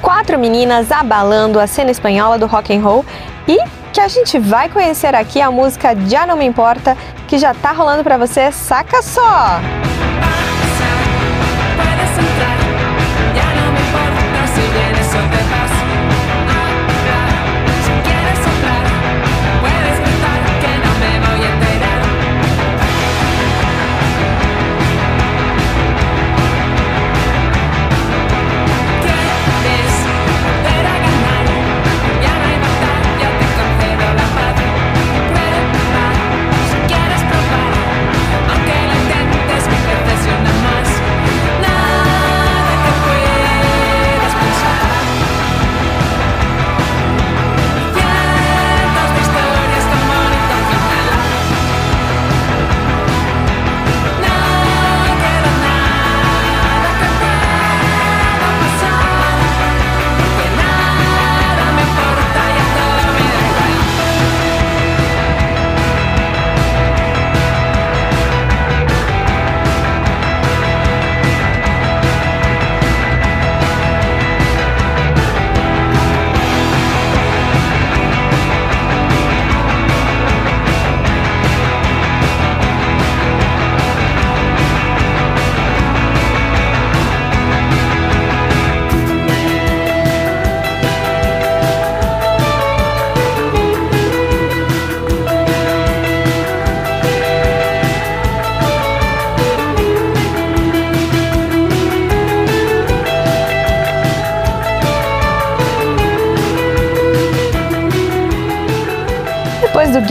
[0.00, 3.04] Quatro meninas abalando a cena espanhola do rock and roll
[3.46, 3.58] e
[3.92, 6.96] que a gente vai conhecer aqui a música Já Não Me Importa,
[7.32, 9.58] que já tá rolando pra você, saca só!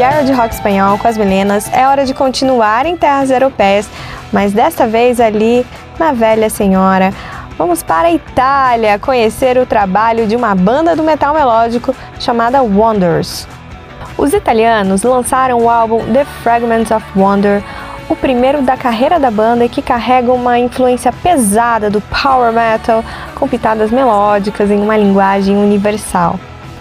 [0.01, 1.71] Guerra de Rock Espanhol com as meninas.
[1.71, 3.87] É hora de continuar em terras europeias,
[4.33, 5.63] mas desta vez ali
[5.99, 7.13] na Velha Senhora.
[7.55, 13.47] Vamos para a Itália conhecer o trabalho de uma banda do metal melódico chamada Wonders.
[14.17, 17.61] Os italianos lançaram o álbum The Fragments of Wonder,
[18.09, 23.05] o primeiro da carreira da banda que carrega uma influência pesada do power metal
[23.35, 26.39] com pitadas melódicas em uma linguagem universal.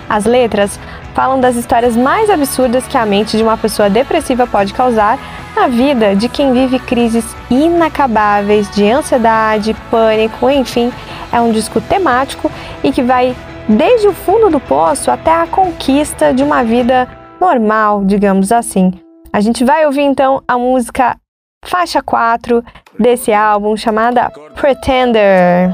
[0.08, 0.80] As letras
[1.20, 5.18] falam das histórias mais absurdas que a mente de uma pessoa depressiva pode causar
[5.54, 10.90] na vida de quem vive crises inacabáveis de ansiedade, pânico, enfim,
[11.30, 12.50] é um disco temático
[12.82, 13.36] e que vai
[13.68, 17.06] desde o fundo do poço até a conquista de uma vida
[17.38, 18.90] normal, digamos assim.
[19.30, 21.18] A gente vai ouvir então a música
[21.66, 22.64] faixa 4
[22.98, 25.70] desse álbum chamada Pretender.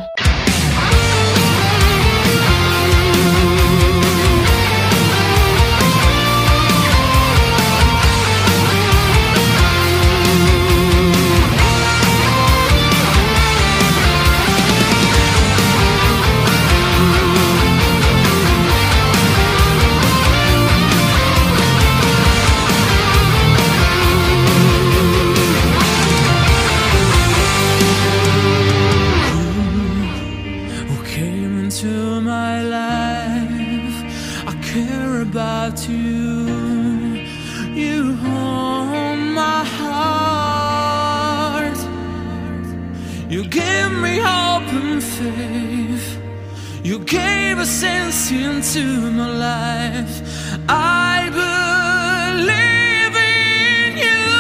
[47.66, 50.22] Sense into my life.
[50.68, 54.30] I believe in you.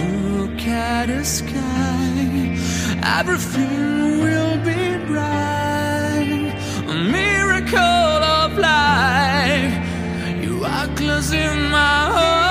[0.00, 2.56] Look at the sky,
[3.18, 6.54] everything will be bright.
[6.88, 9.74] A miracle of life,
[10.42, 12.43] you are closing my heart.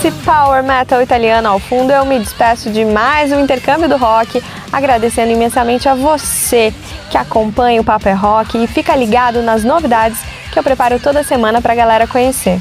[0.00, 4.42] Esse power metal italiano ao fundo, eu me despeço de mais um intercâmbio do rock,
[4.72, 6.72] agradecendo imensamente a você
[7.10, 10.18] que acompanha o Papo é Rock e fica ligado nas novidades
[10.50, 12.58] que eu preparo toda semana para a galera conhecer.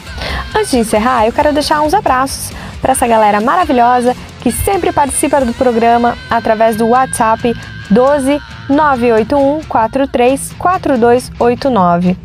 [0.53, 2.51] Antes de encerrar, eu quero deixar uns abraços
[2.81, 7.55] para essa galera maravilhosa que sempre participa do programa através do WhatsApp
[7.89, 12.15] 12 981 43 4289.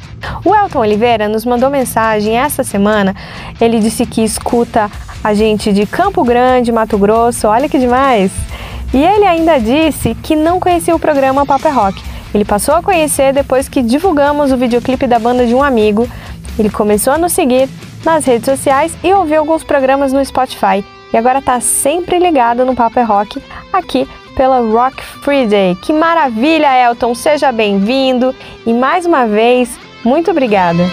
[0.44, 3.14] O Elton Oliveira nos mandou mensagem essa semana.
[3.60, 4.90] Ele disse que escuta
[5.22, 7.48] a gente de Campo Grande, Mato Grosso.
[7.48, 8.30] Olha que demais!
[8.92, 12.00] E ele ainda disse que não conhecia o programa Papo é Rock.
[12.32, 16.08] Ele passou a conhecer depois que divulgamos o videoclipe da banda de um amigo.
[16.58, 17.68] Ele começou a nos seguir
[18.04, 20.84] nas redes sociais e ouviu alguns programas no Spotify.
[21.12, 23.42] E agora tá sempre ligado no Papo é Rock
[23.72, 25.76] aqui pela Rock Free Day.
[25.76, 27.14] Que maravilha, Elton!
[27.14, 28.34] Seja bem-vindo
[28.66, 30.84] e mais uma vez, muito obrigada.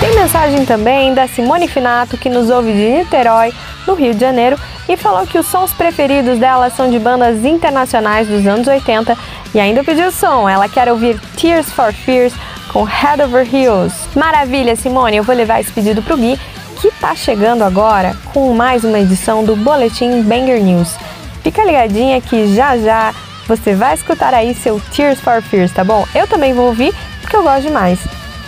[0.00, 3.52] Tem mensagem também da Simone Finato, que nos ouve de Niterói,
[3.86, 4.58] no Rio de Janeiro,
[4.88, 9.16] e falou que os sons preferidos dela são de bandas internacionais dos anos 80
[9.54, 10.48] e ainda pediu som.
[10.48, 12.34] Ela quer ouvir Tears for Fears
[12.72, 13.92] com Head Over Heels.
[14.16, 15.18] Maravilha, Simone!
[15.18, 16.38] Eu vou levar esse pedido pro Gui,
[16.82, 20.96] que tá chegando agora com mais uma edição do Boletim Banger News.
[21.40, 23.14] Fica ligadinha que já já
[23.46, 26.04] você vai escutar aí seu Tears for Fears, tá bom?
[26.12, 28.00] Eu também vou ouvir porque eu gosto demais.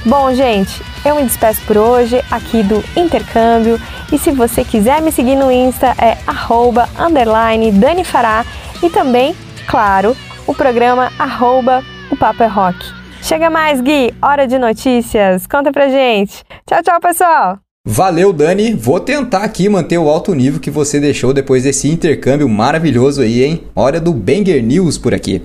[0.05, 3.81] Bom, gente, eu me despeço por hoje aqui do Intercâmbio
[4.13, 8.45] E se você quiser me seguir no Insta, é arroba, underline, Dani Fará.
[8.83, 9.33] E também,
[9.69, 12.85] claro, o programa arroba, o Papo é Rock.
[13.23, 15.47] Chega mais, Gui, hora de notícias.
[15.47, 16.43] Conta pra gente.
[16.67, 17.61] Tchau, tchau, pessoal.
[17.89, 18.73] Valeu, Dani.
[18.73, 23.45] Vou tentar aqui manter o alto nível que você deixou depois desse intercâmbio maravilhoso aí,
[23.45, 23.61] hein?
[23.77, 25.43] Hora do Banger News por aqui.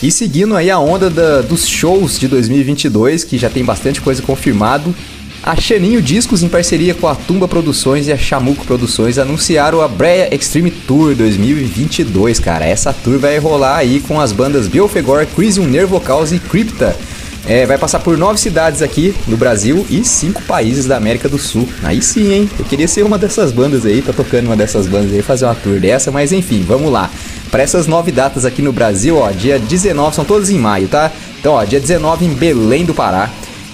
[0.00, 4.22] E seguindo aí a onda da- dos shows de 2022, que já tem bastante coisa
[4.22, 4.94] confirmado,
[5.42, 9.88] a Xaninho Discos, em parceria com a Tumba Produções e a Chamuco Produções, anunciaram a
[9.88, 12.64] Breia Extreme Tour 2022, cara.
[12.64, 16.96] Essa tour vai rolar aí com as bandas Biofegor, Crisium, Nervocause e Crypta.
[17.46, 21.38] É, vai passar por nove cidades aqui no Brasil e cinco países da América do
[21.38, 21.68] Sul.
[21.82, 22.50] Aí sim, hein?
[22.58, 25.54] Eu queria ser uma dessas bandas aí, tá tocando uma dessas bandas aí, fazer uma
[25.54, 27.10] tour dessa, mas enfim, vamos lá.
[27.50, 31.10] Para essas nove datas aqui no Brasil, ó, dia 19, são todas em maio, tá?
[31.40, 33.28] Então, ó, dia 19 em Belém do Pará,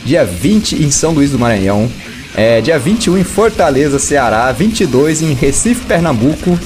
[0.04, 1.90] dia 20 em São Luís do Maranhão,
[2.34, 6.58] é, dia 21 em Fortaleza, Ceará, 22 em Recife, Pernambuco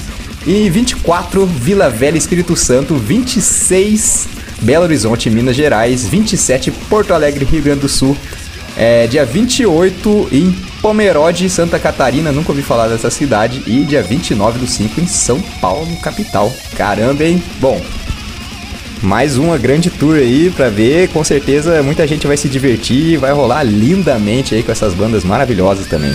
[0.45, 7.61] e 24 Vila Velha, Espírito Santo, 26 Belo Horizonte, Minas Gerais, 27 Porto Alegre, Rio
[7.61, 8.15] Grande do Sul,
[8.77, 10.51] é, dia 28 em
[10.81, 15.41] Pomerode, Santa Catarina, nunca ouvi falar dessa cidade, e dia 29 do 5 em São
[15.59, 16.51] Paulo, capital.
[16.75, 17.43] Caramba, hein?
[17.59, 17.81] Bom,
[19.01, 23.31] mais uma grande tour aí pra ver, com certeza muita gente vai se divertir, vai
[23.31, 26.13] rolar lindamente aí com essas bandas maravilhosas também.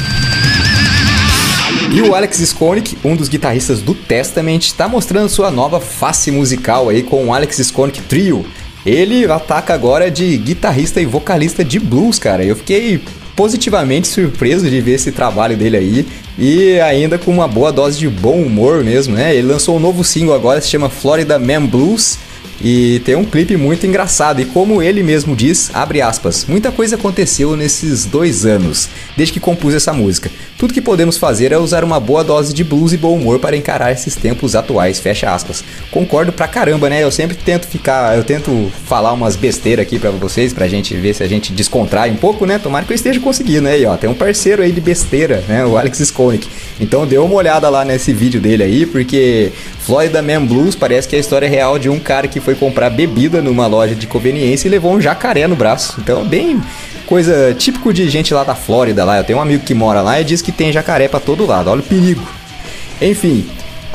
[1.93, 6.89] E o Alex Skonik, um dos guitarristas do Testament, está mostrando sua nova face musical
[6.89, 8.45] aí com o Alex Skonik Trio.
[8.85, 12.45] Ele ataca agora de guitarrista e vocalista de blues, cara.
[12.45, 13.01] Eu fiquei
[13.35, 16.07] positivamente surpreso de ver esse trabalho dele aí
[16.39, 19.35] e ainda com uma boa dose de bom humor mesmo, né?
[19.35, 22.19] Ele lançou um novo single agora, se chama Florida Man Blues.
[22.61, 26.97] E tem um clipe muito engraçado, e como ele mesmo diz, abre aspas, muita coisa
[26.97, 30.31] aconteceu nesses dois anos, desde que compus essa música.
[30.59, 33.57] Tudo que podemos fazer é usar uma boa dose de blues e bom humor para
[33.57, 35.63] encarar esses tempos atuais, fecha aspas.
[35.91, 37.03] Concordo pra caramba, né?
[37.03, 41.15] Eu sempre tento ficar, eu tento falar umas besteiras aqui pra vocês, pra gente ver
[41.15, 42.59] se a gente descontrai um pouco, né?
[42.59, 43.97] Tomara que eu esteja conseguindo aí, ó.
[43.99, 45.65] Tem um parceiro aí de besteira, né?
[45.67, 46.49] O Alex Skonik.
[46.81, 51.15] Então dê uma olhada lá nesse vídeo dele aí, porque Florida Man Blues parece que
[51.15, 54.67] é a história real de um cara que foi comprar bebida numa loja de conveniência
[54.67, 55.97] e levou um jacaré no braço.
[56.01, 56.61] Então, bem
[57.07, 59.19] coisa típico de gente lá da Flórida lá.
[59.19, 61.71] Eu tenho um amigo que mora lá e diz que tem jacaré pra todo lado.
[61.71, 62.23] Olha o perigo.
[63.01, 63.47] Enfim,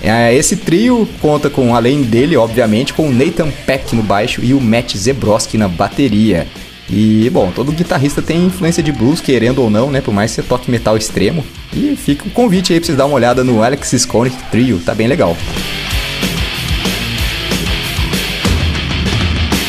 [0.01, 4.53] é, esse trio conta com, além dele, obviamente, com o Nathan Peck no baixo e
[4.53, 6.47] o Matt Zebrowski na bateria.
[6.89, 10.01] E, bom, todo guitarrista tem influência de blues, querendo ou não, né?
[10.01, 11.45] Por mais que você toque metal extremo.
[11.73, 14.93] E fica o convite aí pra vocês dar uma olhada no Alex Skonik Trio, tá
[14.93, 15.38] bem legal.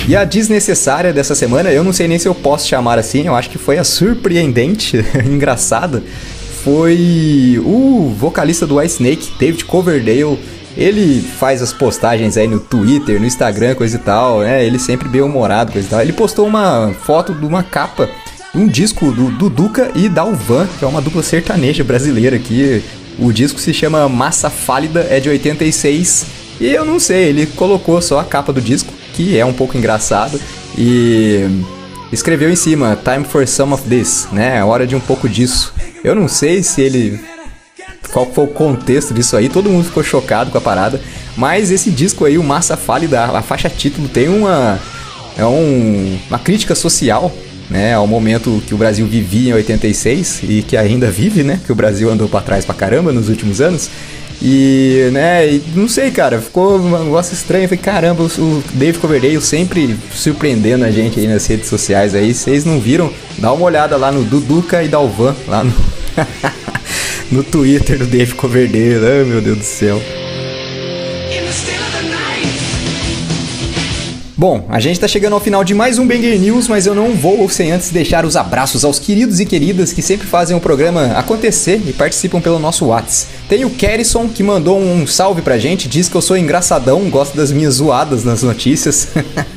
[0.08, 3.36] E a desnecessária dessa semana, eu não sei nem se eu posso chamar assim, eu
[3.36, 6.02] acho que foi a surpreendente, engraçada,
[6.64, 10.38] foi o vocalista do Ice Snake, David Coverdale.
[10.76, 14.64] Ele faz as postagens aí no Twitter, no Instagram, coisa e tal, né?
[14.64, 16.00] Ele sempre bem humorado, coisa e tal.
[16.00, 18.08] Ele postou uma foto de uma capa,
[18.54, 22.82] um disco do, do Duca e Dalvan, que é uma dupla sertaneja brasileira aqui.
[23.18, 26.26] O disco se chama Massa Fálida, é de 86.
[26.60, 29.76] E eu não sei, ele colocou só a capa do disco, que é um pouco
[29.76, 30.40] engraçado,
[30.76, 31.46] e
[32.12, 34.58] escreveu em cima Time for some of this, né?
[34.58, 35.72] É hora de um pouco disso.
[36.02, 37.20] Eu não sei se ele
[38.12, 41.00] qual foi o contexto disso aí, todo mundo ficou chocado com a parada,
[41.36, 44.78] mas esse disco aí, o Massa Fálida, a faixa título tem uma
[45.36, 47.32] é um, uma crítica social,
[47.70, 51.72] né, ao momento que o Brasil vivia em 86 e que ainda vive, né, que
[51.72, 53.88] o Brasil andou para trás pra caramba nos últimos anos.
[54.44, 57.68] E, né, e não sei, cara, ficou um negócio estranho.
[57.68, 62.34] Falei, caramba, o Dave Coverdale sempre surpreendendo a gente aí nas redes sociais aí.
[62.34, 63.12] Vocês não viram?
[63.38, 65.72] Dá uma olhada lá no Duduca e Dalvan, lá no,
[67.30, 69.06] no Twitter do Dave Coverdale.
[69.06, 70.02] Ai, meu Deus do céu.
[74.42, 77.14] Bom, a gente tá chegando ao final de mais um Banger News, mas eu não
[77.14, 81.12] vou sem antes deixar os abraços aos queridos e queridas que sempre fazem o programa
[81.16, 83.28] acontecer e participam pelo nosso Whats.
[83.48, 87.36] Tem o Kerrison que mandou um salve pra gente, diz que eu sou engraçadão, gosta
[87.36, 89.10] das minhas zoadas nas notícias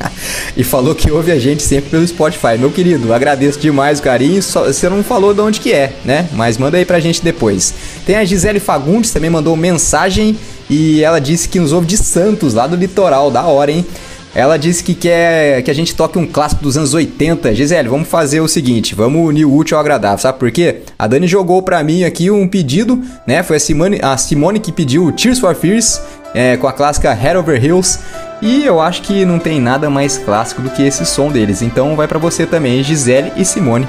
[0.55, 2.55] e falou que ouve a gente sempre pelo Spotify.
[2.59, 6.29] Meu querido, agradeço demais o carinho, só, você não falou de onde que é, né?
[6.33, 7.73] Mas manda aí pra gente depois.
[8.05, 10.37] Tem a Gisele Fagundes, também mandou mensagem
[10.69, 13.83] e ela disse que nos ouve de Santos, lá do litoral, da hora, hein?
[14.35, 17.55] Ela disse que quer que a gente toque um clássico dos anos 80.
[17.55, 20.81] Gisele, vamos fazer o seguinte, vamos unir o útil ao agradável, sabe por quê?
[20.99, 23.41] A Dani jogou pra mim aqui um pedido, né?
[23.43, 26.01] Foi a Simone, a Simone que pediu Tears for Fears,
[26.33, 27.99] é, com a clássica Head Over Hills.
[28.41, 31.61] E eu acho que não tem nada mais clássico do que esse som deles.
[31.61, 33.87] Então vai pra você também, Gisele e Simone.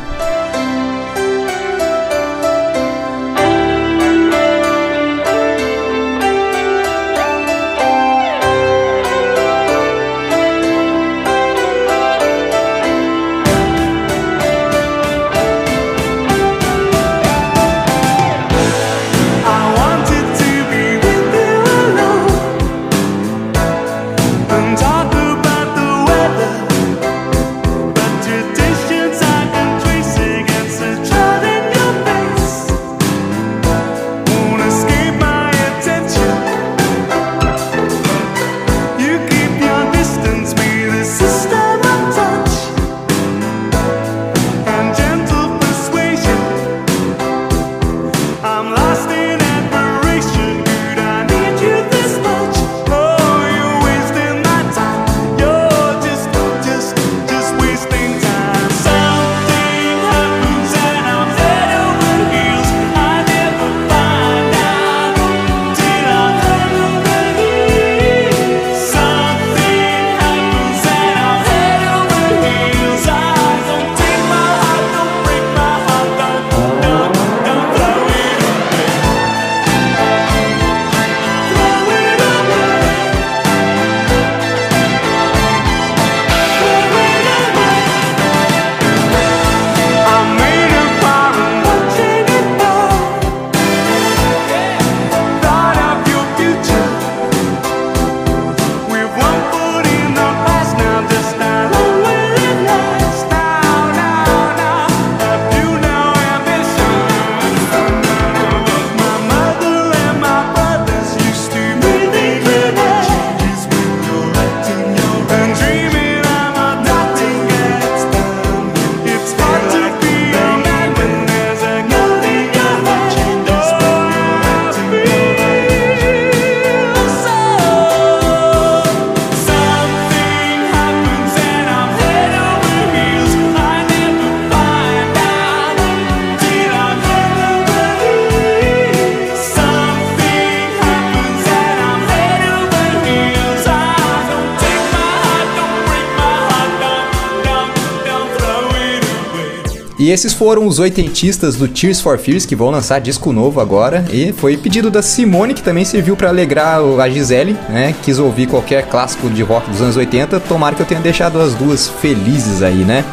[150.16, 154.02] Esses foram os oitentistas do Tears for Fears que vão lançar disco novo agora.
[154.10, 157.94] E foi pedido da Simone, que também serviu pra alegrar a Gisele, né?
[158.02, 160.40] Quis ouvir qualquer clássico de rock dos anos 80.
[160.40, 163.04] Tomara que eu tenha deixado as duas felizes aí, né?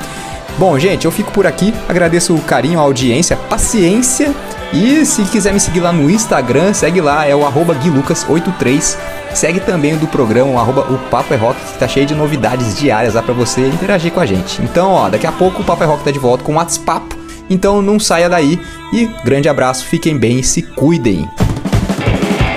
[0.57, 1.73] Bom, gente, eu fico por aqui.
[1.89, 4.33] Agradeço o carinho, a audiência, a paciência.
[4.71, 8.97] E se quiser me seguir lá no Instagram, segue lá, é o arroba guilucas83.
[9.33, 12.15] Segue também o do programa, o arroba o Papo é Rock, que tá cheio de
[12.15, 14.61] novidades diárias lá pra você interagir com a gente.
[14.61, 17.23] Então, ó, daqui a pouco o Papo é Rock tá de volta com o WhatsApp.
[17.49, 18.59] Então não saia daí.
[18.93, 21.27] E grande abraço, fiquem bem e se cuidem.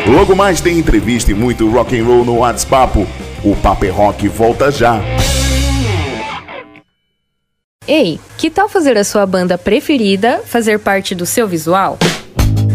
[0.07, 3.07] Logo mais tem entrevista e muito rock and roll no WhatsApp.
[3.43, 5.01] O Papo é Rock volta já.
[7.89, 11.99] Ei, que tal fazer a sua banda preferida fazer parte do seu visual?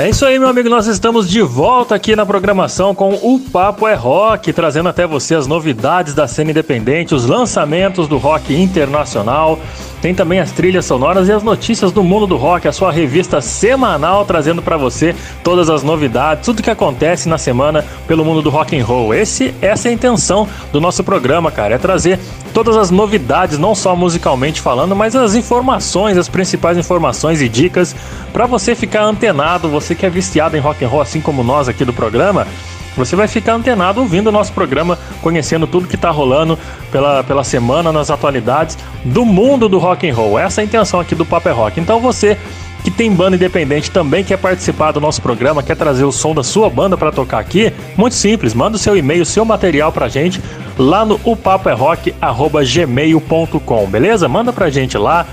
[0.00, 0.70] É isso aí, meu amigo.
[0.70, 5.34] Nós estamos de volta aqui na programação com o Papo é Rock, trazendo até você
[5.34, 9.58] as novidades da cena independente, os lançamentos do rock internacional.
[10.00, 13.42] Tem também as trilhas sonoras e as notícias do mundo do rock, a sua revista
[13.42, 15.14] semanal trazendo para você
[15.44, 19.12] todas as novidades, tudo que acontece na semana pelo mundo do rock and roll.
[19.12, 22.18] Esse, essa é a intenção do nosso programa, cara, é trazer
[22.54, 27.94] todas as novidades, não só musicalmente falando, mas as informações, as principais informações e dicas
[28.32, 31.68] para você ficar antenado, você que é viciado em rock and roll, assim como nós
[31.68, 32.46] aqui do programa.
[32.96, 36.58] Você vai ficar antenado ouvindo o nosso programa, conhecendo tudo que tá rolando
[36.90, 40.38] pela, pela semana, nas atualidades do mundo do rock and roll.
[40.38, 41.80] Essa é a intenção aqui do Paper Rock.
[41.80, 42.36] Então você
[42.82, 46.42] que tem banda independente também quer participar do nosso programa, quer trazer o som da
[46.42, 50.40] sua banda para tocar aqui, muito simples, manda o seu e-mail, seu material pra gente
[50.78, 54.28] lá no upapoerrock@gmail.com, beleza?
[54.28, 55.26] Manda pra gente lá.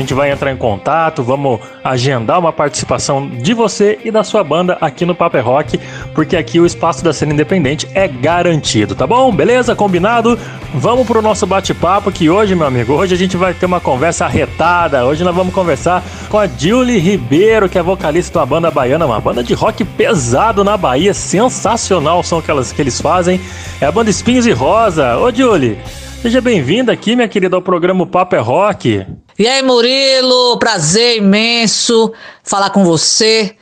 [0.00, 4.42] A gente vai entrar em contato, vamos agendar uma participação de você e da sua
[4.42, 5.78] banda aqui no Paper Rock,
[6.14, 9.30] porque aqui o espaço da cena independente é garantido, tá bom?
[9.30, 9.76] Beleza?
[9.76, 10.38] Combinado?
[10.72, 14.24] Vamos pro nosso bate-papo que hoje, meu amigo, hoje a gente vai ter uma conversa
[14.24, 15.04] arretada.
[15.04, 19.04] Hoje nós vamos conversar com a Julie Ribeiro, que é vocalista de uma banda baiana,
[19.04, 23.38] uma banda de rock pesado na Bahia, sensacional o som que, elas, que eles fazem.
[23.78, 25.18] É a banda Espinhos e Rosa.
[25.18, 25.76] Ô, Julie,
[26.22, 29.04] seja bem-vinda aqui, minha querida, ao programa Paper Rock.
[29.40, 32.12] E aí, Murilo, prazer imenso
[32.44, 33.56] falar com você,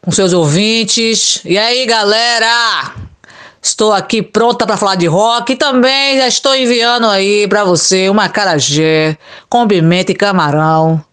[0.00, 1.40] com seus ouvintes.
[1.44, 2.94] E aí, galera?
[3.60, 8.08] Estou aqui pronta para falar de rock e também já estou enviando aí para você
[8.08, 11.04] uma acarajé com pimenta e camarão,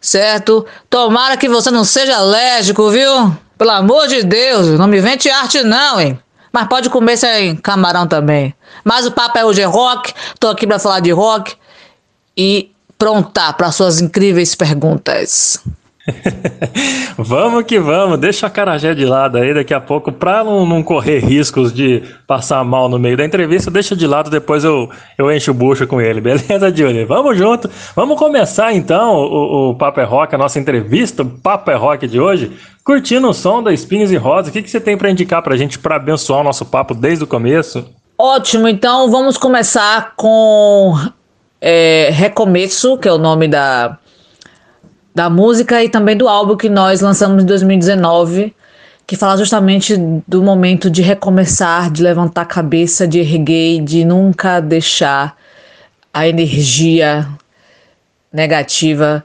[0.00, 0.64] certo?
[0.88, 3.36] Tomara que você não seja alérgico, viu?
[3.58, 6.18] Pelo amor de Deus, não me vende arte não, hein?
[6.50, 8.54] Mas pode comer sem camarão também.
[8.82, 11.54] Mas o papo é hoje é rock, tô aqui para falar de rock
[12.34, 15.62] e pronta para suas incríveis perguntas.
[17.18, 20.82] Vamos que vamos, deixa a carajé de lado aí daqui a pouco, pra não, não
[20.82, 25.30] correr riscos de passar mal no meio da entrevista, deixa de lado, depois eu, eu
[25.30, 27.06] encho o bucho com ele, beleza, Júlio?
[27.06, 31.70] Vamos junto, vamos começar então o, o Papo é Rock, a nossa entrevista, o Papo
[31.70, 32.52] é Rock de hoje,
[32.84, 35.56] curtindo o som da Espinhos e Rosa, o que, que você tem pra indicar pra
[35.56, 37.84] gente pra abençoar o nosso papo desde o começo?
[38.16, 40.94] Ótimo, então vamos começar com
[41.60, 43.98] é, Recomeço, que é o nome da,
[45.14, 48.54] da música e também do álbum que nós lançamos em 2019,
[49.06, 54.60] que fala justamente do momento de recomeçar, de levantar a cabeça, de erguer, de nunca
[54.60, 55.36] deixar
[56.12, 57.26] a energia
[58.32, 59.24] negativa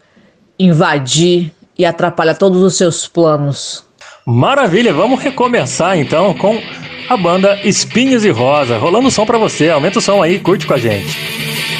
[0.57, 3.83] invadir e atrapalhar todos os seus planos.
[4.25, 6.61] Maravilha, vamos recomeçar então com
[7.09, 10.65] a banda Espinhos e Rosa, rolando o som pra você, aumenta o som aí, curte
[10.65, 11.72] com a gente.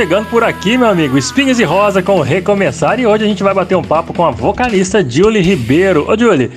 [0.00, 1.18] Chegando por aqui, meu amigo.
[1.18, 2.98] Espinhos e Rosa com Recomeçar.
[2.98, 6.10] E hoje a gente vai bater um papo com a vocalista Julie Ribeiro.
[6.10, 6.50] Ô, Julie,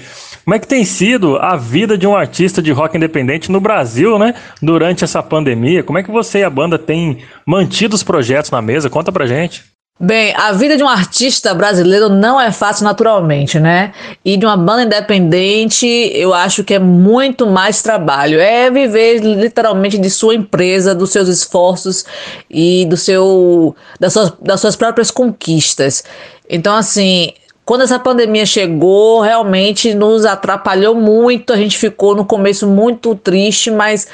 [0.45, 4.17] como é que tem sido a vida de um artista de rock independente no Brasil,
[4.17, 4.33] né?
[4.61, 5.83] Durante essa pandemia?
[5.83, 8.89] Como é que você e a banda têm mantido os projetos na mesa?
[8.89, 9.72] Conta pra gente.
[9.99, 13.93] Bem, a vida de um artista brasileiro não é fácil naturalmente, né?
[14.25, 18.39] E de uma banda independente, eu acho que é muito mais trabalho.
[18.39, 22.05] É viver literalmente de sua empresa, dos seus esforços
[22.49, 26.03] e do seu das suas, das suas próprias conquistas.
[26.49, 27.31] Então, assim,
[27.65, 31.53] quando essa pandemia chegou, realmente nos atrapalhou muito.
[31.53, 34.07] A gente ficou no começo muito triste, mas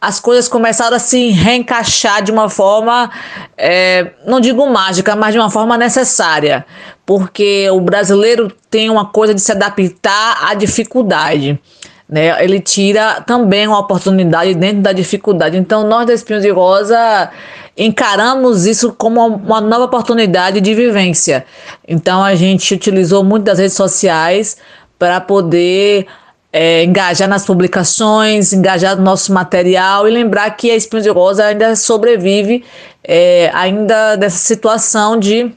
[0.00, 3.10] as coisas começaram a se reencaixar de uma forma,
[3.56, 6.66] é, não digo mágica, mas de uma forma necessária.
[7.04, 11.60] Porque o brasileiro tem uma coisa de se adaptar à dificuldade.
[12.08, 12.42] Né?
[12.42, 15.56] Ele tira também uma oportunidade dentro da dificuldade.
[15.56, 17.30] Então, nós da Espinhos de Rosa
[17.76, 21.44] encaramos isso como uma nova oportunidade de vivência.
[21.86, 24.56] Então a gente utilizou muito das redes sociais
[24.98, 26.06] para poder
[26.50, 31.44] é, engajar nas publicações, engajar no nosso material e lembrar que a Espinhos de Rosa
[31.44, 32.64] ainda sobrevive
[33.04, 35.52] é, ainda dessa situação de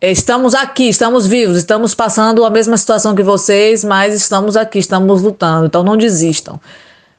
[0.00, 5.22] Estamos aqui, estamos vivos, estamos passando a mesma situação que vocês, mas estamos aqui, estamos
[5.22, 6.60] lutando, então não desistam.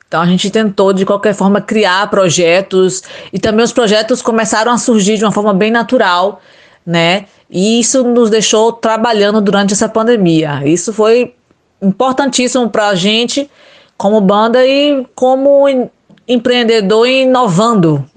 [0.08, 3.04] Então a gente tentou de qualquer forma criar projetos
[3.34, 6.42] e também os projetos começaram a surgir de uma forma bem natural,
[6.86, 7.26] né?
[7.50, 10.62] E isso nos deixou trabalhando durante essa pandemia.
[10.66, 11.36] Isso foi
[11.82, 13.50] importantíssimo para a gente
[13.98, 15.90] como banda e como em-
[16.26, 18.10] empreendedor inovando,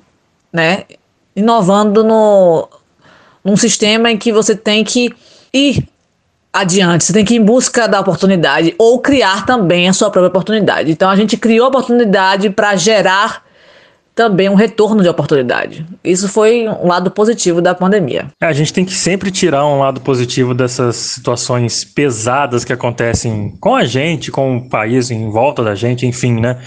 [0.52, 0.84] né?
[1.34, 2.68] Inovando no
[3.44, 5.12] num sistema em que você tem que
[5.52, 5.86] ir
[6.52, 10.28] adiante, você tem que ir em busca da oportunidade ou criar também a sua própria
[10.28, 10.90] oportunidade.
[10.90, 13.42] Então a gente criou a oportunidade para gerar
[14.14, 15.86] também um retorno de oportunidade.
[16.04, 18.26] Isso foi um lado positivo da pandemia.
[18.40, 23.56] É, a gente tem que sempre tirar um lado positivo dessas situações pesadas que acontecem
[23.58, 26.58] com a gente, com o país em volta da gente, enfim, né?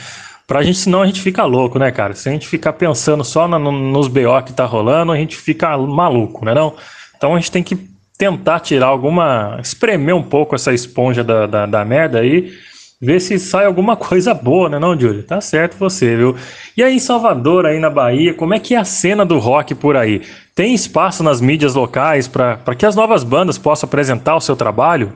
[0.47, 2.13] Pra gente, senão a gente fica louco, né, cara?
[2.13, 5.75] Se a gente ficar pensando só no- nos BO que tá rolando, a gente fica
[5.77, 6.73] maluco, né não?
[7.17, 7.75] Então a gente tem que
[8.17, 9.57] tentar tirar alguma.
[9.61, 12.53] espremer um pouco essa esponja da, da, da merda aí,
[13.01, 15.23] ver se sai alguma coisa boa, né não, Júlio?
[15.23, 16.35] Tá certo você, viu?
[16.77, 19.73] E aí em Salvador, aí na Bahia, como é que é a cena do rock
[19.73, 20.21] por aí?
[20.53, 25.13] Tem espaço nas mídias locais para que as novas bandas possam apresentar o seu trabalho?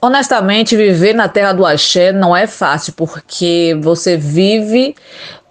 [0.00, 4.94] Honestamente, viver na terra do axé não é fácil, porque você vive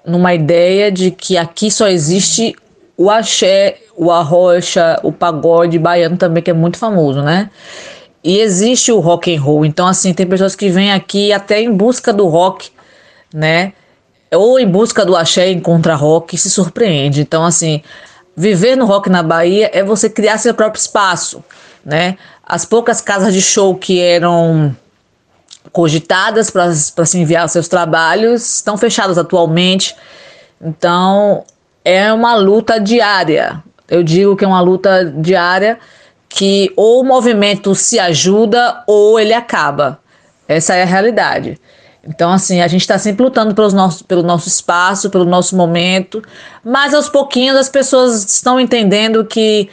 [0.05, 2.55] numa ideia de que aqui só existe
[2.97, 7.49] o axé, o arrocha, o pagode baiano também, que é muito famoso, né?
[8.23, 9.65] E existe o rock and roll.
[9.65, 12.69] Então, assim, tem pessoas que vêm aqui até em busca do rock,
[13.33, 13.73] né?
[14.33, 17.21] Ou em busca do axé, encontra rock e se surpreende.
[17.21, 17.81] Então, assim,
[18.35, 21.43] viver no rock na Bahia é você criar seu próprio espaço,
[21.85, 22.17] né?
[22.45, 24.75] As poucas casas de show que eram
[25.71, 29.95] cogitadas para se enviar seus trabalhos estão fechadas atualmente.
[30.61, 31.43] Então,
[31.83, 33.63] é uma luta diária.
[33.89, 35.79] Eu digo que é uma luta diária
[36.29, 39.99] que ou o movimento se ajuda ou ele acaba.
[40.47, 41.59] Essa é a realidade.
[42.07, 46.21] Então, assim, a gente está sempre lutando pelos nossos, pelo nosso espaço, pelo nosso momento,
[46.63, 49.69] mas aos pouquinhos as pessoas estão entendendo que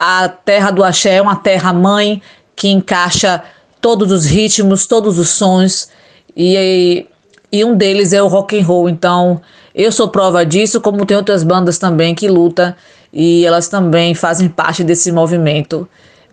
[0.00, 2.22] a terra do axé é uma terra mãe
[2.56, 3.42] que encaixa
[3.82, 5.90] todos os ritmos, todos os sons
[6.34, 7.06] e,
[7.52, 8.88] e um deles é o rock and roll.
[8.88, 9.42] Então,
[9.74, 12.74] eu sou prova disso, como tem outras bandas também que lutam
[13.12, 15.86] e elas também fazem parte desse movimento.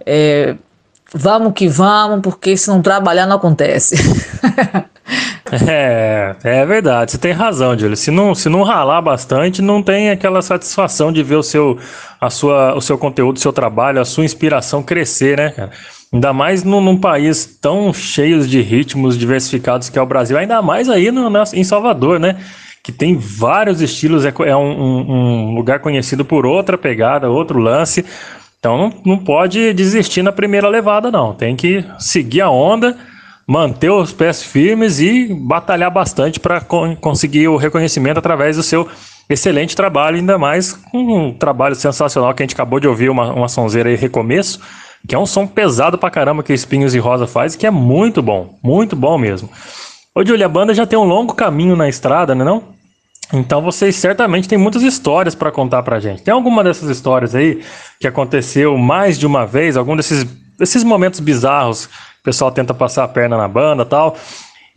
[0.05, 0.55] É,
[1.13, 3.97] vamos que vamos, porque se não trabalhar não acontece.
[5.51, 7.95] É, é verdade, você tem razão, Júlio.
[7.95, 11.77] Se não, se não ralar bastante, não tem aquela satisfação de ver o seu,
[12.19, 15.71] a sua, o seu conteúdo, o seu trabalho, a sua inspiração crescer, né, cara?
[16.11, 20.61] Ainda mais num, num país tão cheio de ritmos diversificados que é o Brasil, ainda
[20.61, 22.35] mais aí no, em Salvador, né?
[22.83, 27.59] Que tem vários estilos, é, é um, um- um lugar conhecido por outra pegada, outro
[27.59, 28.05] lance.
[28.59, 31.33] Então não, não pode desistir na primeira levada, não.
[31.33, 32.97] Tem que seguir a onda
[33.47, 36.59] manter os pés firmes e batalhar bastante para
[36.99, 38.87] conseguir o reconhecimento através do seu
[39.29, 43.31] excelente trabalho, ainda mais com um trabalho sensacional que a gente acabou de ouvir, uma,
[43.33, 44.59] uma sonzeira aí, Recomeço,
[45.07, 48.21] que é um som pesado pra caramba que Espinhos e Rosa faz, que é muito
[48.21, 49.49] bom, muito bom mesmo.
[50.13, 52.75] Ô, Júlia, a banda já tem um longo caminho na estrada, né não?
[53.33, 56.23] Então vocês certamente têm muitas histórias para contar pra gente.
[56.23, 57.61] Tem alguma dessas histórias aí
[57.99, 60.25] que aconteceu mais de uma vez, algum desses,
[60.57, 64.17] desses momentos bizarros, o pessoal tenta passar a perna na banda tal,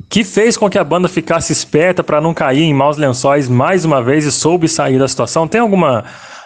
[0.09, 3.85] que fez com que a banda ficasse esperta para não cair em maus lençóis mais
[3.85, 5.47] uma vez e soube sair da situação?
[5.47, 6.05] Tem alguma,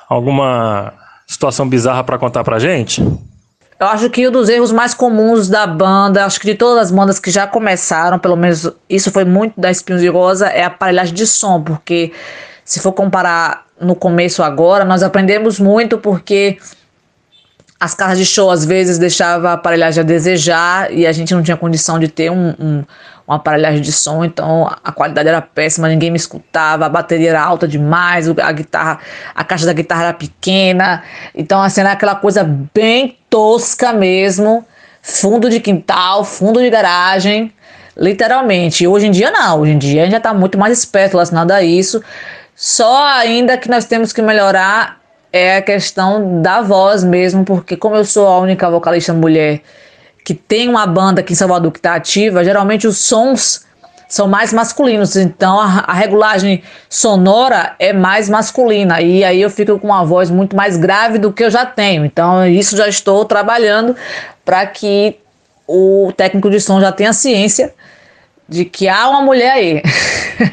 [0.09, 0.93] alguma
[1.27, 3.03] situação bizarra para contar pra gente?
[3.79, 6.91] Eu acho que um dos erros mais comuns da banda, acho que de todas as
[6.91, 10.69] bandas que já começaram, pelo menos isso foi muito da Espinhos de Rosa, é a
[10.69, 12.13] aparelhagem de som, porque
[12.65, 16.59] se for comparar no começo agora, nós aprendemos muito porque
[17.85, 21.43] as casas de show às vezes deixava a aparelhagem a desejar e a gente não
[21.43, 22.85] tinha condição de ter um, um,
[23.27, 27.43] uma aparelhagem de som, então a qualidade era péssima, ninguém me escutava, a bateria era
[27.43, 29.01] alta demais, a guitarra,
[29.35, 31.03] a caixa da guitarra era pequena,
[31.35, 32.43] então assim era aquela coisa
[32.73, 34.65] bem tosca mesmo,
[35.03, 37.53] fundo de quintal, fundo de garagem,
[37.95, 38.87] literalmente.
[38.87, 41.51] Hoje em dia não, hoje em dia a gente já está muito mais esperto relacionado
[41.51, 42.03] a isso.
[42.57, 45.04] Só ainda que nós temos que melhorar
[45.35, 49.63] é a questão da voz mesmo, porque como eu sou a única vocalista mulher
[50.25, 53.67] que tem uma banda aqui em Salvador que está ativa, geralmente os sons
[54.09, 59.77] são mais masculinos, então a, a regulagem sonora é mais masculina e aí eu fico
[59.77, 62.05] com uma voz muito mais grave do que eu já tenho.
[62.05, 63.97] Então isso já estou trabalhando
[64.45, 65.19] para que
[65.67, 67.75] o técnico de som já tenha ciência
[68.49, 69.83] de que há uma mulher aí.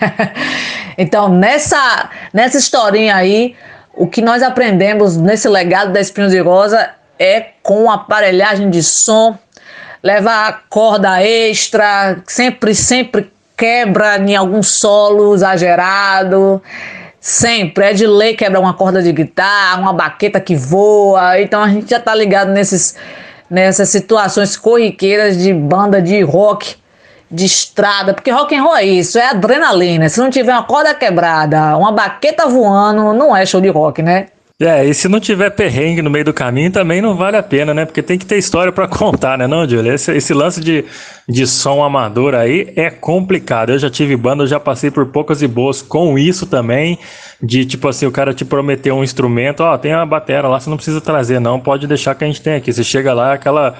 [0.97, 3.55] então, nessa, nessa historinha aí,
[3.93, 6.89] o que nós aprendemos nesse legado da Espinhos de Rosa
[7.19, 9.37] é com aparelhagem de som,
[10.01, 16.61] levar corda extra, sempre, sempre quebra em algum solo exagerado.
[17.19, 21.39] Sempre, é de lei quebra uma corda de guitarra, uma baqueta que voa.
[21.39, 22.95] Então a gente já tá ligado nesses,
[23.47, 26.80] nessas situações corriqueiras de banda de rock
[27.31, 30.09] de estrada, porque rock and roll é isso, é adrenalina.
[30.09, 34.27] Se não tiver uma corda quebrada, uma baqueta voando, não é show de rock, né?
[34.63, 37.73] É, e se não tiver perrengue no meio do caminho, também não vale a pena,
[37.73, 37.83] né?
[37.83, 39.91] Porque tem que ter história pra contar, né, não, Júlio?
[39.91, 40.85] Esse, esse lance de,
[41.27, 43.71] de som amador aí é complicado.
[43.71, 46.99] Eu já tive banda, eu já passei por poucas e boas com isso também.
[47.41, 50.69] De tipo assim, o cara te prometeu um instrumento, ó, tem uma batera lá, você
[50.69, 52.71] não precisa trazer, não, pode deixar que a gente tem aqui.
[52.71, 53.75] Você chega lá, aquela.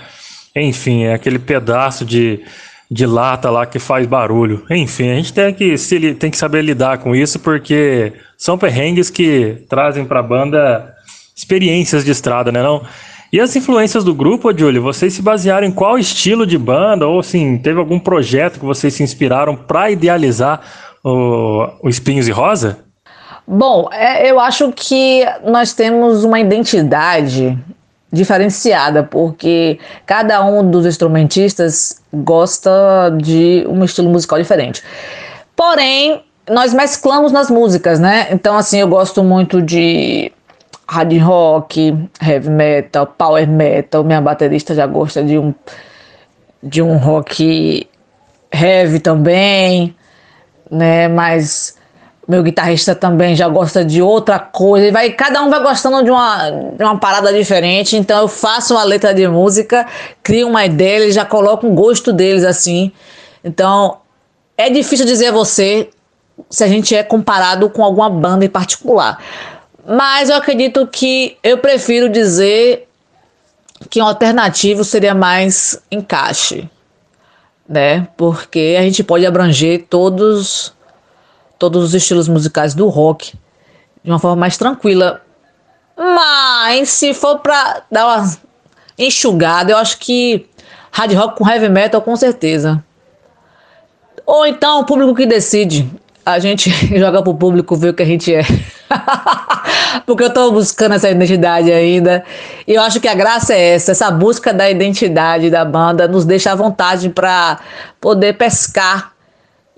[0.55, 2.43] Enfim, é aquele pedaço de,
[2.91, 4.65] de lata lá que faz barulho.
[4.69, 9.09] Enfim, a gente tem que, se, tem que saber lidar com isso, porque são perrengues
[9.09, 10.93] que trazem pra banda
[11.33, 12.83] experiências de estrada, né não?
[13.31, 17.07] E as influências do grupo, Júlio, vocês se basearam em qual estilo de banda?
[17.07, 20.59] Ou assim, teve algum projeto que vocês se inspiraram pra idealizar
[21.01, 22.79] o, o Espinhos e Rosa?
[23.47, 27.57] Bom, é, eu acho que nós temos uma identidade
[28.11, 34.83] diferenciada, porque cada um dos instrumentistas gosta de um estilo musical diferente.
[35.55, 38.27] Porém, nós mesclamos nas músicas, né?
[38.31, 40.31] Então, assim, eu gosto muito de
[40.87, 44.03] hard rock, heavy metal, power metal.
[44.03, 45.53] Minha baterista já gosta de um
[46.63, 47.87] de um rock
[48.51, 49.95] heavy também,
[50.69, 51.07] né?
[51.07, 51.77] Mas
[52.27, 54.87] meu guitarrista também já gosta de outra coisa.
[54.87, 57.97] E vai, cada um vai gostando de uma, de uma parada diferente.
[57.97, 59.85] Então eu faço uma letra de música,
[60.23, 62.91] crio uma ideia, eles já colocam o gosto deles assim.
[63.43, 63.97] Então
[64.57, 65.89] é difícil dizer a você
[66.49, 69.21] se a gente é comparado com alguma banda em particular.
[69.85, 72.87] Mas eu acredito que eu prefiro dizer
[73.89, 76.69] que um alternativo seria mais encaixe.
[77.67, 78.07] né?
[78.17, 80.73] Porque a gente pode abranger todos
[81.61, 83.33] todos os estilos musicais do rock
[84.03, 85.21] de uma forma mais tranquila.
[85.95, 88.37] Mas se for pra dar uma
[88.97, 90.47] enxugada, eu acho que
[90.91, 92.83] hard rock com heavy metal com certeza.
[94.25, 95.87] Ou então o público que decide.
[96.25, 98.41] A gente joga pro público ver o que a gente é.
[100.07, 102.23] Porque eu tô buscando essa identidade ainda.
[102.67, 106.25] E eu acho que a graça é essa, essa busca da identidade da banda nos
[106.25, 107.59] deixa à vontade para
[107.99, 109.10] poder pescar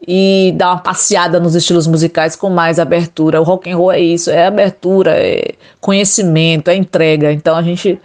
[0.08, 3.40] e dar uma passeada nos estilos musicais com mais abertura.
[3.40, 7.32] O rock and roll é isso, é abertura, é conhecimento, é entrega.
[7.32, 8.00] Então a gente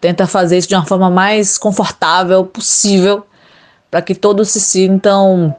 [0.00, 3.24] tenta fazer isso de uma forma mais confortável possível
[3.90, 5.54] para que todos se sintam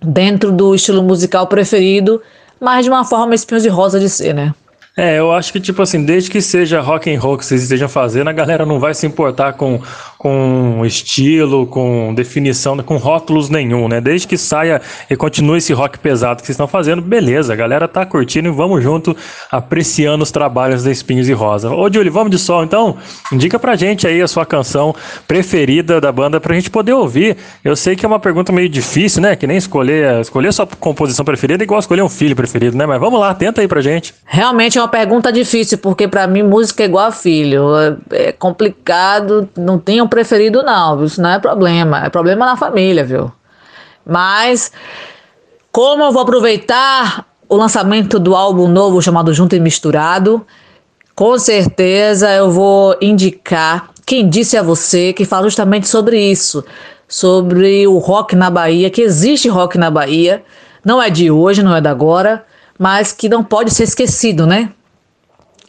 [0.00, 2.22] dentro do estilo musical preferido,
[2.60, 4.54] mas de uma forma espinhos de rosa de ser, né?
[4.96, 7.88] É, eu acho que, tipo assim, desde que seja rock and roll que vocês estejam
[7.88, 9.80] fazendo, a galera não vai se importar com,
[10.18, 14.00] com estilo, com definição, com rótulos nenhum, né?
[14.00, 17.86] Desde que saia e continue esse rock pesado que vocês estão fazendo, beleza, a galera
[17.86, 19.16] tá curtindo e vamos junto
[19.50, 21.70] apreciando os trabalhos da Espinhos e Rosa.
[21.70, 22.96] Ô, Julie, vamos de sol então?
[23.32, 24.92] Indica pra gente aí a sua canção
[25.28, 27.36] preferida da banda pra gente poder ouvir.
[27.62, 29.36] Eu sei que é uma pergunta meio difícil, né?
[29.36, 32.86] Que nem escolher, escolher sua composição preferida é igual escolher um filho preferido, né?
[32.86, 34.12] Mas vamos lá, tenta aí pra gente.
[34.24, 37.68] Realmente é uma pergunta difícil, porque pra mim música é igual a filho.
[38.10, 42.04] É complicado, não tem preferido não, isso não é problema.
[42.04, 43.30] É problema na família, viu?
[44.04, 44.72] Mas
[45.70, 50.44] como eu vou aproveitar o lançamento do álbum novo chamado Junto e Misturado,
[51.14, 56.64] com certeza eu vou indicar quem disse a você que fala justamente sobre isso,
[57.06, 60.42] sobre o rock na Bahia, que existe rock na Bahia,
[60.84, 62.44] não é de hoje, não é da agora,
[62.78, 64.70] mas que não pode ser esquecido, né?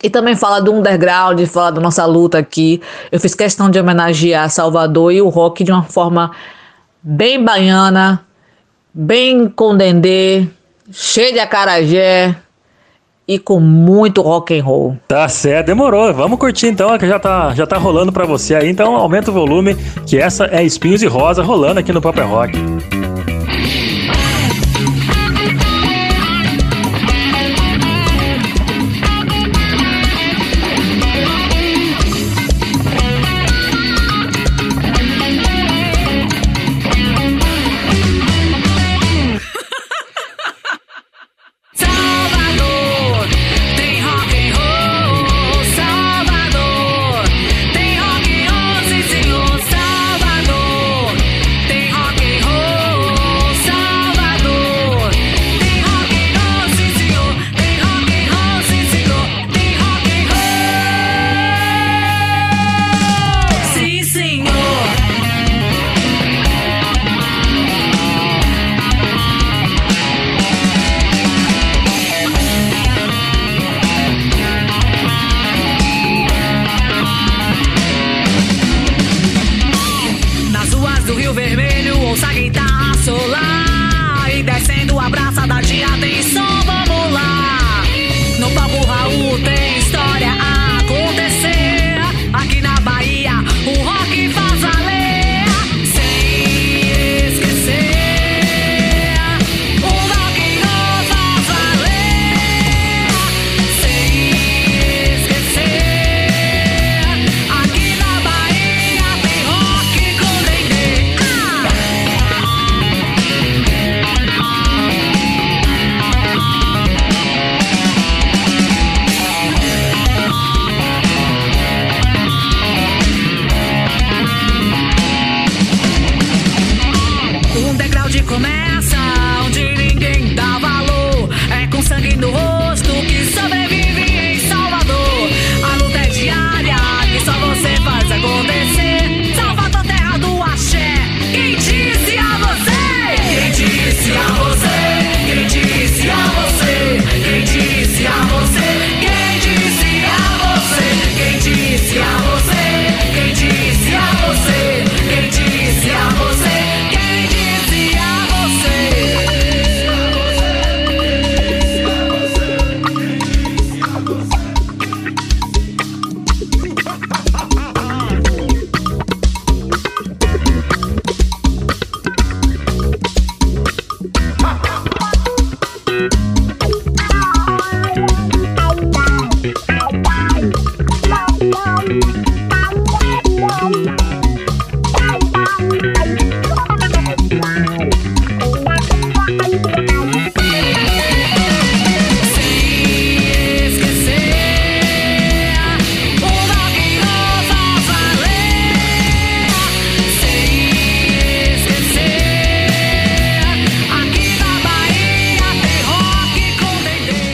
[0.01, 2.81] E também fala do underground, fala da nossa luta aqui.
[3.11, 6.31] Eu fiz questão de homenagear Salvador e o rock de uma forma
[7.01, 8.25] bem baiana,
[8.93, 10.47] bem com dendê,
[10.91, 12.35] cheio de acarajé
[13.27, 14.97] e com muito rock and roll.
[15.07, 16.13] Tá certo, demorou.
[16.13, 18.69] Vamos curtir então, que já tá, já tá rolando pra você aí.
[18.69, 19.75] Então aumenta o volume,
[20.07, 23.08] que essa é Espinhos e Rosa rolando aqui no Paper Rock.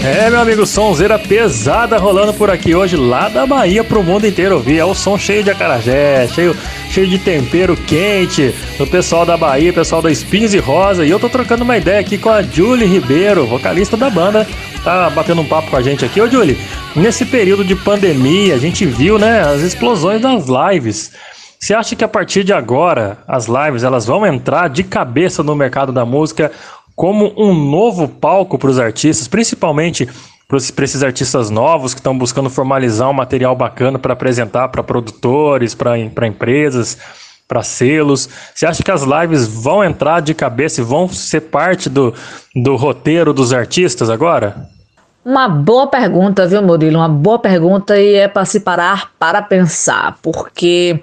[0.06, 4.77] Meu amigo, sonzeira pesada rolando por aqui hoje, lá da Bahia pro mundo inteiro ouvir.
[4.77, 6.56] É o som cheio de acarajé, cheio,
[6.91, 11.03] cheio de tempero quente do pessoal da Bahia, pessoal da Espinhos e Rosa.
[11.03, 14.48] E eu tô trocando uma ideia aqui com a Julie Ribeiro, vocalista da banda.
[14.84, 16.22] Tá batendo um papo com a gente aqui.
[16.22, 16.56] Ô, Julie,
[16.95, 21.14] nesse período de pandemia, a gente viu, né, as explosões das lives.
[21.60, 25.56] Você acha que a partir de agora as lives elas vão entrar de cabeça no
[25.56, 26.52] mercado da música
[26.95, 30.07] como um novo palco para os artistas, principalmente
[30.47, 35.73] para esses artistas novos que estão buscando formalizar um material bacana para apresentar para produtores,
[35.73, 36.97] para empresas,
[37.47, 38.30] para selos?
[38.53, 42.13] Você acha que as lives vão entrar de cabeça e vão ser parte do,
[42.55, 44.69] do roteiro dos artistas agora?
[45.23, 46.99] Uma boa pergunta, viu, Murilo?
[46.99, 51.01] Uma boa pergunta e é para se parar para pensar, porque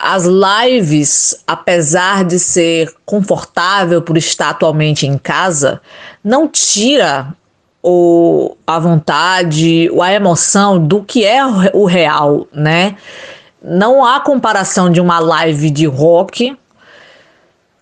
[0.00, 5.80] as lives, apesar de ser confortável por estar atualmente em casa,
[6.22, 7.34] não tira
[7.82, 12.96] o, a vontade, a emoção do que é o real, né?
[13.62, 16.56] Não há comparação de uma live de rock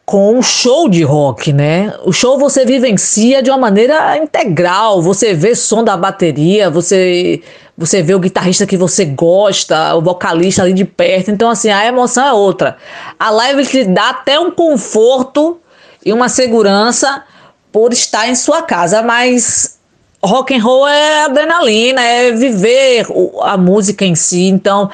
[0.07, 1.93] com um show de rock, né?
[2.05, 7.43] O show você vivencia de uma maneira integral, você vê som da bateria, você
[7.77, 11.85] você vê o guitarrista que você gosta, o vocalista ali de perto, então assim, a
[11.85, 12.79] emoção é outra.
[13.19, 15.61] A live te dá até um conforto
[16.05, 17.23] e uma segurança
[17.71, 19.79] por estar em sua casa, mas
[20.25, 23.07] rock and roll é adrenalina, é viver
[23.43, 24.45] a música em si.
[24.45, 24.91] Então,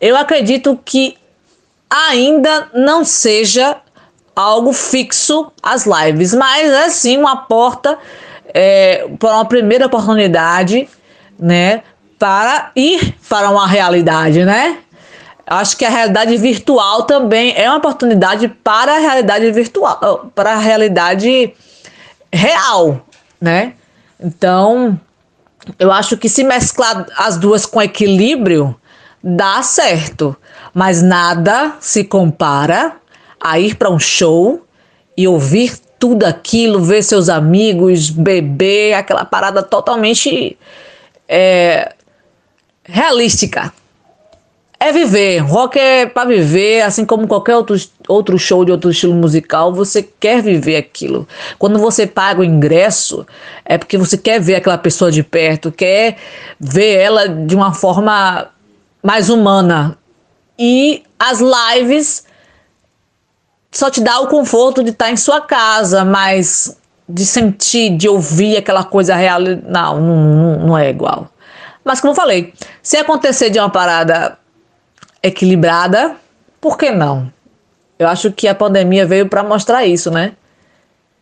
[0.00, 1.16] eu acredito que
[1.88, 3.76] ainda não seja
[4.34, 7.96] algo fixo as lives, mas é sim uma porta
[8.52, 10.88] é, para uma primeira oportunidade,
[11.38, 11.82] né,
[12.24, 14.78] para ir para uma realidade, né?
[15.46, 20.58] Acho que a realidade virtual também é uma oportunidade para a realidade virtual, para a
[20.58, 21.52] realidade
[22.32, 23.04] real,
[23.38, 23.74] né?
[24.18, 24.98] Então,
[25.78, 28.74] eu acho que se mesclar as duas com equilíbrio,
[29.22, 30.34] dá certo.
[30.72, 32.96] Mas nada se compara
[33.38, 34.64] a ir para um show
[35.14, 40.56] e ouvir tudo aquilo, ver seus amigos, beber, aquela parada totalmente
[41.28, 41.94] é,
[42.84, 43.72] realística.
[44.78, 45.38] É viver.
[45.38, 50.02] Rock é para viver, assim como qualquer outro, outro show de outro estilo musical, você
[50.02, 51.26] quer viver aquilo.
[51.58, 53.26] Quando você paga o ingresso,
[53.64, 56.16] é porque você quer ver aquela pessoa de perto, quer
[56.60, 58.48] ver ela de uma forma
[59.02, 59.96] mais humana.
[60.58, 62.26] E as lives
[63.72, 66.76] só te dá o conforto de estar em sua casa, mas
[67.08, 71.30] de sentir, de ouvir aquela coisa real, não, não, não é igual.
[71.84, 74.38] Mas como eu falei, se acontecer de uma parada
[75.22, 76.16] equilibrada,
[76.60, 77.30] por que não?
[77.98, 80.32] Eu acho que a pandemia veio para mostrar isso, né?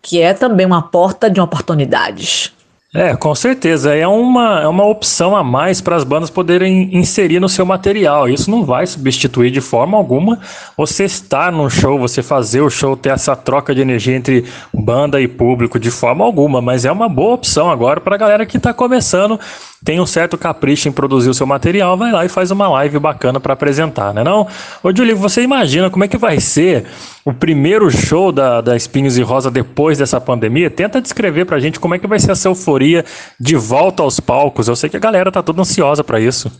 [0.01, 2.53] Que é também uma porta de oportunidades.
[2.95, 3.95] É, com certeza.
[3.95, 8.29] É uma, é uma opção a mais para as bandas poderem inserir no seu material.
[8.29, 10.39] Isso não vai substituir de forma alguma
[10.77, 14.45] você estar num show, você fazer o show, ter essa troca de energia entre
[14.75, 16.61] banda e público de forma alguma.
[16.61, 19.41] Mas é uma boa opção agora para a galera que está começando,
[19.85, 22.99] tem um certo capricho em produzir o seu material, vai lá e faz uma live
[22.99, 24.47] bacana para apresentar, né não?
[24.83, 26.87] Ô, Julie, você imagina como é que vai ser
[27.25, 30.71] o primeiro show da, da Espinhos e Rosa depois dessa pandemia?
[30.71, 33.05] Tenta descrever pra gente como é que vai ser essa euforia
[33.39, 34.69] de volta aos palcos.
[34.69, 36.51] Eu sei que a galera tá toda ansiosa para isso.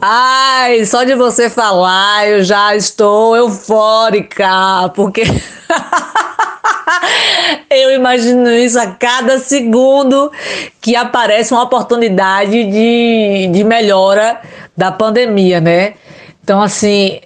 [0.00, 5.22] Ai, só de você falar eu já estou eufórica, porque
[7.70, 10.30] eu imagino isso a cada segundo
[10.80, 14.40] que aparece uma oportunidade de, de melhora
[14.76, 15.94] da pandemia, né?
[16.42, 17.20] Então, assim,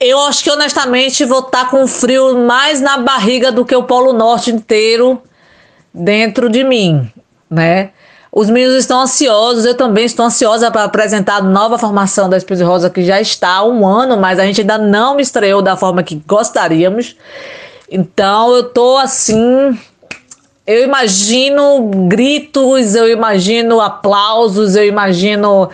[0.00, 4.12] eu acho que honestamente vou estar com frio mais na barriga do que o Polo
[4.12, 5.22] Norte inteiro
[5.92, 7.10] dentro de mim,
[7.50, 7.90] né?
[8.38, 12.66] Os meninos estão ansiosos, eu também estou ansiosa para apresentar a nova formação da Espírito
[12.66, 16.02] Rosa, que já está há um ano, mas a gente ainda não estreou da forma
[16.02, 17.16] que gostaríamos.
[17.90, 19.78] Então eu tô assim.
[20.66, 25.70] Eu imagino gritos, eu imagino aplausos, eu imagino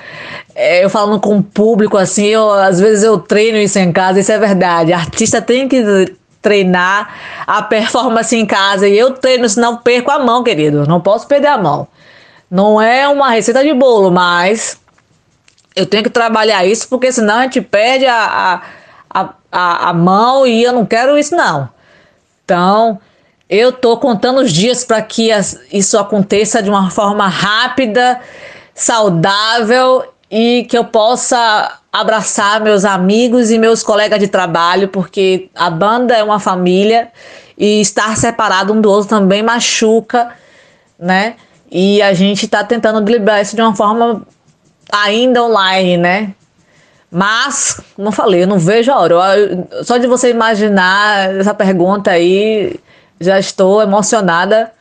[0.55, 2.27] é, eu falando com o público assim.
[2.27, 4.93] Eu, às vezes eu treino isso em casa, isso é verdade.
[4.93, 7.15] Artista tem que treinar
[7.47, 10.87] a performance em casa e eu treino, senão perco a mão, querido.
[10.87, 11.87] Não posso perder a mão.
[12.51, 14.79] Não é uma receita de bolo, mas
[15.75, 18.61] eu tenho que trabalhar isso porque senão a gente perde a,
[19.09, 21.69] a, a, a mão e eu não quero isso, não.
[22.45, 23.01] Então,
[23.49, 25.31] eu tô contando os dias para que
[25.73, 28.21] isso aconteça de uma forma rápida,
[28.75, 35.69] saudável e que eu possa abraçar meus amigos e meus colegas de trabalho, porque a
[35.69, 37.13] banda é uma família
[37.59, 40.31] e estar separado um do outro também machuca,
[40.99, 41.37] né?
[41.71, 44.23] E a gente tá tentando driblar isso de uma forma
[44.91, 46.35] ainda online, né?
[47.13, 49.15] Mas, como eu falei, eu não vejo a hora.
[49.39, 52.81] Eu- Só de você imaginar essa pergunta aí,
[53.21, 54.73] já estou emocionada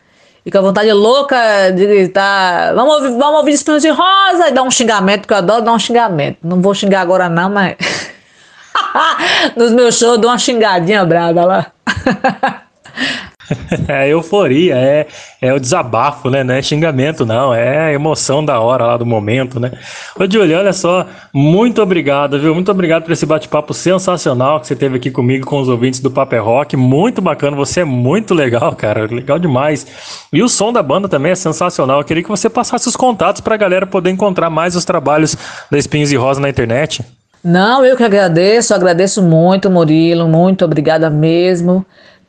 [0.46, 4.52] e com a vontade louca de gritar: vamos ouvir, vamos ouvir Espinhos de Rosa e
[4.52, 6.38] dar um xingamento, que eu adoro dar um xingamento.
[6.42, 7.76] Não vou xingar agora, não, mas.
[9.58, 11.66] Nos meus shows, dou uma xingadinha brava lá.
[13.88, 15.08] É euforia, é,
[15.42, 16.44] é o desabafo, né?
[16.44, 17.54] Não é xingamento, não.
[17.54, 19.72] É a emoção da hora lá do momento, né?
[20.18, 22.54] Ô, Júlio, olha só, muito obrigado, viu?
[22.54, 26.12] Muito obrigado por esse bate-papo sensacional que você teve aqui comigo com os ouvintes do
[26.12, 26.78] Paper Rock.
[26.78, 29.06] Muito bacana, você é muito legal, cara.
[29.06, 29.86] Legal demais.
[30.32, 32.00] E o som da banda também é sensacional.
[32.00, 35.36] Eu queria que você passasse os contatos pra galera poder encontrar mais os trabalhos
[35.70, 37.04] da Espinhos e Rosa na internet.
[37.44, 41.84] Não, eu que agradeço, agradeço muito, Murilo, muito obrigada mesmo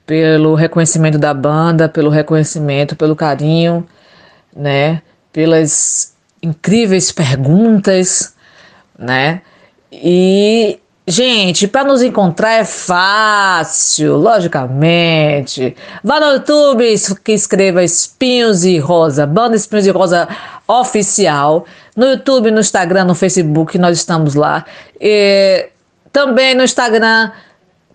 [0.07, 3.87] pelo reconhecimento da banda, pelo reconhecimento, pelo carinho,
[4.55, 5.03] né?
[5.33, 8.35] Pelas incríveis perguntas,
[8.99, 9.43] né?
[9.93, 15.77] E, gente, para nos encontrar é fácil, logicamente.
[16.03, 20.29] Vá no YouTube, que escreva Espinhos e Rosa, Banda Espinhos e Rosa
[20.67, 21.65] Oficial.
[21.95, 24.65] No YouTube, no Instagram, no Facebook, nós estamos lá.
[25.01, 25.69] E
[26.13, 27.31] também no Instagram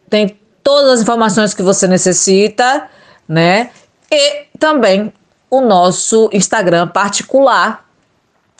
[0.10, 0.38] tem
[0.68, 2.90] todas as informações que você necessita,
[3.26, 3.70] né?
[4.12, 5.14] E também
[5.50, 7.86] o nosso Instagram particular,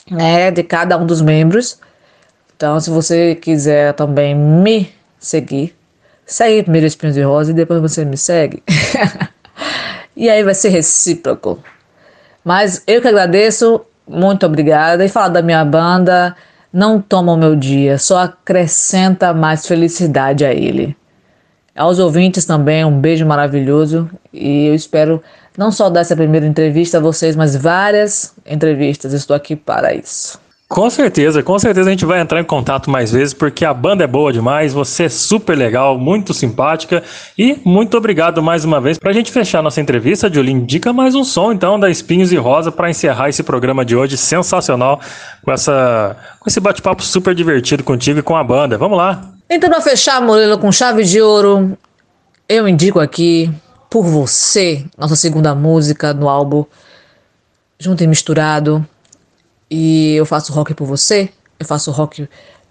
[0.10, 1.78] né, de cada um dos membros.
[2.56, 4.90] Então, se você quiser também me
[5.20, 5.76] seguir,
[6.26, 8.64] segue primeiro Espinhos de Rosa e depois você me segue.
[10.16, 11.62] e aí vai ser recíproco.
[12.42, 15.04] Mas eu que agradeço, muito obrigada.
[15.04, 16.38] E falar da minha banda
[16.72, 20.96] não toma o meu dia, só acrescenta mais felicidade a ele.
[21.78, 25.22] Aos ouvintes também, um beijo maravilhoso e eu espero
[25.58, 29.14] não só dar essa primeira entrevista a vocês, mas várias entrevistas.
[29.14, 30.40] Estou aqui para isso.
[30.68, 34.04] Com certeza, com certeza a gente vai entrar em contato mais vezes, porque a banda
[34.04, 37.02] é boa demais, você é super legal, muito simpática
[37.38, 38.98] e muito obrigado mais uma vez.
[38.98, 42.70] Pra gente fechar nossa entrevista, Julie, indica mais um som então da Espinhos e Rosa
[42.70, 45.00] para encerrar esse programa de hoje sensacional
[45.42, 48.78] com essa com esse bate-papo super divertido contigo e com a banda.
[48.78, 49.37] Vamos lá.
[49.50, 51.78] Então, para fechar, Murilo, com chave de ouro,
[52.50, 53.50] eu indico aqui,
[53.90, 56.66] por você, nossa segunda música no álbum
[57.80, 58.86] Junto e Misturado.
[59.70, 61.30] E eu faço rock por você,
[61.60, 62.28] eu faço rock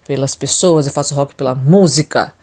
[0.06, 2.34] pelas pessoas, eu faço rock pela música.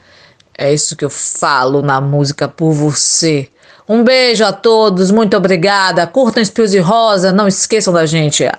[0.58, 3.50] É isso que eu falo na música por você.
[3.88, 6.08] Um beijo a todos, muito obrigada.
[6.08, 8.50] Curtam Espios de Rosa, não esqueçam da gente.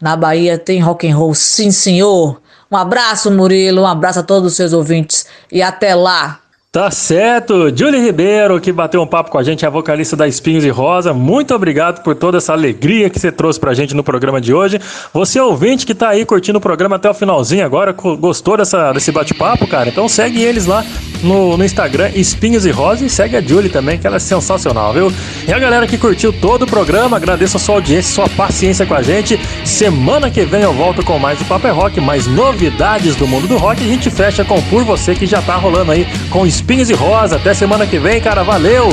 [0.00, 2.40] Na Bahia tem rock and roll, sim senhor.
[2.70, 6.40] Um abraço, Murilo, um abraço a todos os seus ouvintes e até lá.
[6.70, 10.28] Tá certo, Julie Ribeiro, que bateu um papo com a gente, é a vocalista da
[10.28, 11.14] Espinhos e Rosa.
[11.14, 14.78] Muito obrigado por toda essa alegria que você trouxe pra gente no programa de hoje.
[15.14, 19.10] Você ouvinte que tá aí curtindo o programa até o finalzinho agora, gostou dessa, desse
[19.10, 19.88] bate-papo, cara?
[19.88, 20.84] Então segue eles lá
[21.22, 24.92] no, no Instagram, Espinhos e Rosa, e segue a Julie também, que ela é sensacional,
[24.92, 25.10] viu?
[25.48, 28.92] E a galera que curtiu todo o programa, agradeço a sua audiência, sua paciência com
[28.92, 29.40] a gente.
[29.64, 33.48] Semana que vem eu volto com mais o Papo é Rock, mais novidades do mundo
[33.48, 33.82] do rock.
[33.82, 36.94] E a gente fecha com Por Você, que já tá rolando aí com Espinhos e
[36.94, 37.36] Rosa.
[37.36, 38.42] Até semana que vem, cara.
[38.42, 38.88] Valeu!